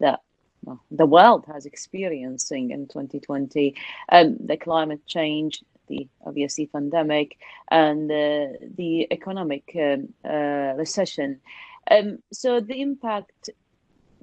that 0.00 0.22
well, 0.64 0.80
the 0.90 1.06
world 1.06 1.44
has 1.46 1.66
experiencing 1.66 2.70
in 2.70 2.86
2020: 2.86 3.74
um, 4.10 4.36
the 4.40 4.56
climate 4.56 5.04
change, 5.06 5.62
the 5.92 6.08
obviously 6.28 6.66
pandemic, 6.66 7.28
and 7.70 8.10
uh, 8.10 8.46
the 8.80 9.06
economic 9.10 9.64
um, 9.86 10.08
uh, 10.24 10.72
recession. 10.82 11.40
Um, 11.90 12.18
so 12.32 12.60
the 12.60 12.80
impact. 12.80 13.50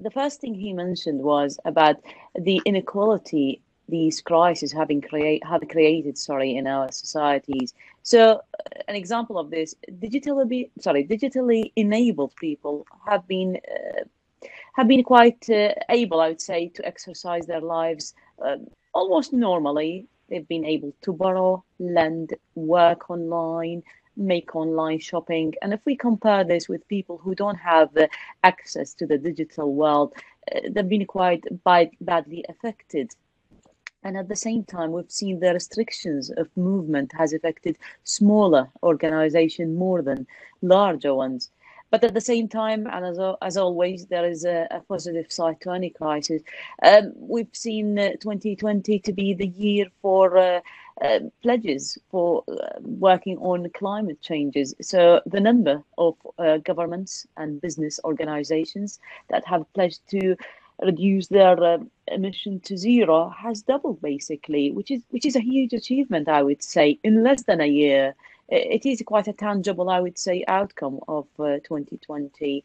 The 0.06 0.10
first 0.10 0.40
thing 0.40 0.54
he 0.54 0.72
mentioned 0.72 1.20
was 1.20 1.58
about 1.66 1.96
the 2.34 2.62
inequality 2.64 3.60
these 3.90 4.20
crises 4.20 4.72
having 4.72 5.00
create 5.00 5.42
have 5.44 5.62
created 5.68 6.16
sorry 6.16 6.56
in 6.56 6.66
our 6.66 6.90
societies 6.92 7.74
so 8.02 8.40
an 8.88 8.94
example 8.94 9.36
of 9.36 9.50
this 9.50 9.74
digitally 10.04 10.70
sorry 10.78 11.02
digitally 11.14 11.72
enabled 11.76 12.32
people 12.36 12.86
have 13.04 13.26
been 13.26 13.58
uh, 13.74 14.04
have 14.74 14.88
been 14.88 15.02
quite 15.02 15.42
uh, 15.50 15.74
able 15.88 16.20
i 16.20 16.28
would 16.28 16.40
say 16.40 16.68
to 16.68 16.86
exercise 16.86 17.46
their 17.46 17.64
lives 17.78 18.14
uh, 18.46 18.56
almost 18.94 19.32
normally 19.32 20.06
they've 20.30 20.48
been 20.48 20.64
able 20.64 20.94
to 21.02 21.12
borrow 21.12 21.62
lend 21.78 22.34
work 22.54 23.10
online 23.10 23.82
make 24.16 24.54
online 24.56 24.98
shopping 24.98 25.52
and 25.62 25.72
if 25.72 25.80
we 25.84 25.96
compare 25.96 26.44
this 26.44 26.68
with 26.68 26.86
people 26.88 27.18
who 27.18 27.34
don't 27.34 27.56
have 27.56 27.90
access 28.44 28.94
to 28.94 29.06
the 29.06 29.18
digital 29.18 29.74
world 29.74 30.12
uh, 30.54 30.60
they've 30.70 30.88
been 30.88 31.06
quite 31.06 31.44
bad, 31.64 31.90
badly 32.00 32.44
affected 32.48 33.10
and 34.02 34.16
at 34.16 34.28
the 34.28 34.36
same 34.36 34.64
time, 34.64 34.92
we've 34.92 35.10
seen 35.10 35.40
the 35.40 35.52
restrictions 35.52 36.30
of 36.30 36.48
movement 36.56 37.12
has 37.18 37.34
affected 37.34 37.76
smaller 38.04 38.70
organizations 38.82 39.76
more 39.76 40.00
than 40.00 40.26
larger 40.62 41.14
ones. 41.14 41.50
But 41.90 42.04
at 42.04 42.14
the 42.14 42.20
same 42.20 42.48
time, 42.48 42.86
and 42.86 43.04
as, 43.04 43.18
as 43.42 43.56
always, 43.56 44.06
there 44.06 44.24
is 44.24 44.44
a, 44.44 44.68
a 44.70 44.80
positive 44.80 45.32
side 45.32 45.60
to 45.62 45.70
any 45.70 45.90
crisis. 45.90 46.42
Um, 46.82 47.12
we've 47.16 47.48
seen 47.52 47.98
uh, 47.98 48.10
2020 48.20 49.00
to 49.00 49.12
be 49.12 49.34
the 49.34 49.48
year 49.48 49.86
for 50.00 50.38
uh, 50.38 50.60
uh, 51.02 51.20
pledges 51.42 51.98
for 52.10 52.44
uh, 52.48 52.78
working 52.80 53.38
on 53.38 53.68
climate 53.70 54.20
changes. 54.20 54.74
So 54.80 55.20
the 55.26 55.40
number 55.40 55.82
of 55.98 56.14
uh, 56.38 56.58
governments 56.58 57.26
and 57.36 57.60
business 57.60 57.98
organizations 58.04 58.98
that 59.28 59.46
have 59.46 59.64
pledged 59.72 60.00
to 60.10 60.36
reduce 60.82 61.28
their 61.28 61.62
uh, 61.62 61.78
emission 62.08 62.60
to 62.60 62.76
zero 62.76 63.28
has 63.30 63.62
doubled 63.62 64.00
basically, 64.02 64.70
which 64.72 64.90
is 64.90 65.02
which 65.10 65.26
is 65.26 65.36
a 65.36 65.40
huge 65.40 65.72
achievement, 65.72 66.28
I 66.28 66.42
would 66.42 66.62
say, 66.62 66.98
in 67.02 67.22
less 67.22 67.42
than 67.44 67.60
a 67.60 67.66
year. 67.66 68.14
It 68.50 68.84
is 68.84 69.02
quite 69.06 69.28
a 69.28 69.32
tangible, 69.32 69.88
I 69.88 70.00
would 70.00 70.18
say, 70.18 70.44
outcome 70.48 71.00
of 71.06 71.26
uh, 71.38 71.58
2020. 71.64 72.64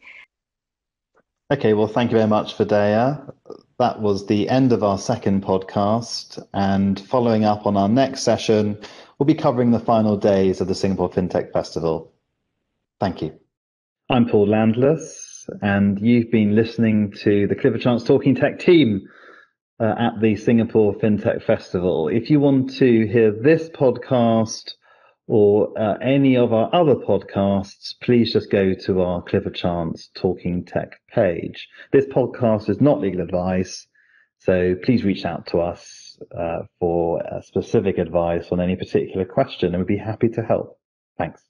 Okay, 1.52 1.74
well, 1.74 1.86
thank 1.86 2.10
you 2.10 2.16
very 2.16 2.28
much, 2.28 2.56
Fadeia. 2.56 3.32
That 3.78 4.00
was 4.00 4.26
the 4.26 4.48
end 4.48 4.72
of 4.72 4.82
our 4.82 4.98
second 4.98 5.44
podcast. 5.44 6.44
And 6.52 6.98
following 6.98 7.44
up 7.44 7.66
on 7.66 7.76
our 7.76 7.88
next 7.88 8.22
session, 8.22 8.76
we'll 9.18 9.26
be 9.26 9.34
covering 9.34 9.70
the 9.70 9.78
final 9.78 10.16
days 10.16 10.60
of 10.60 10.66
the 10.66 10.74
Singapore 10.74 11.08
FinTech 11.08 11.52
Festival. 11.52 12.12
Thank 12.98 13.22
you. 13.22 13.38
I'm 14.10 14.28
Paul 14.28 14.48
Landless, 14.48 15.48
and 15.62 16.00
you've 16.00 16.32
been 16.32 16.56
listening 16.56 17.12
to 17.22 17.46
the 17.46 17.54
Clifford 17.54 17.80
Chance 17.80 18.02
Talking 18.02 18.34
Tech 18.34 18.58
team 18.58 19.02
uh, 19.78 19.94
at 19.98 20.20
the 20.20 20.34
Singapore 20.34 20.94
FinTech 20.94 21.44
Festival. 21.44 22.08
If 22.08 22.28
you 22.28 22.40
want 22.40 22.74
to 22.78 23.06
hear 23.06 23.30
this 23.30 23.68
podcast 23.68 24.72
or 25.26 25.76
uh, 25.78 25.96
any 25.98 26.36
of 26.36 26.52
our 26.52 26.72
other 26.72 26.94
podcasts, 26.94 27.94
please 28.02 28.32
just 28.32 28.50
go 28.50 28.74
to 28.74 29.02
our 29.02 29.22
Clifford 29.22 29.54
Chance 29.54 30.10
Talking 30.14 30.64
Tech 30.64 31.00
page. 31.12 31.68
This 31.92 32.06
podcast 32.06 32.68
is 32.68 32.80
not 32.80 33.00
legal 33.00 33.20
advice, 33.20 33.86
so 34.38 34.76
please 34.84 35.04
reach 35.04 35.24
out 35.24 35.46
to 35.48 35.58
us 35.58 36.18
uh, 36.36 36.60
for 36.78 37.22
specific 37.42 37.98
advice 37.98 38.48
on 38.52 38.60
any 38.60 38.76
particular 38.76 39.24
question, 39.24 39.74
and 39.74 39.78
we'd 39.78 39.88
be 39.88 39.98
happy 39.98 40.28
to 40.28 40.42
help. 40.42 40.78
Thanks. 41.18 41.42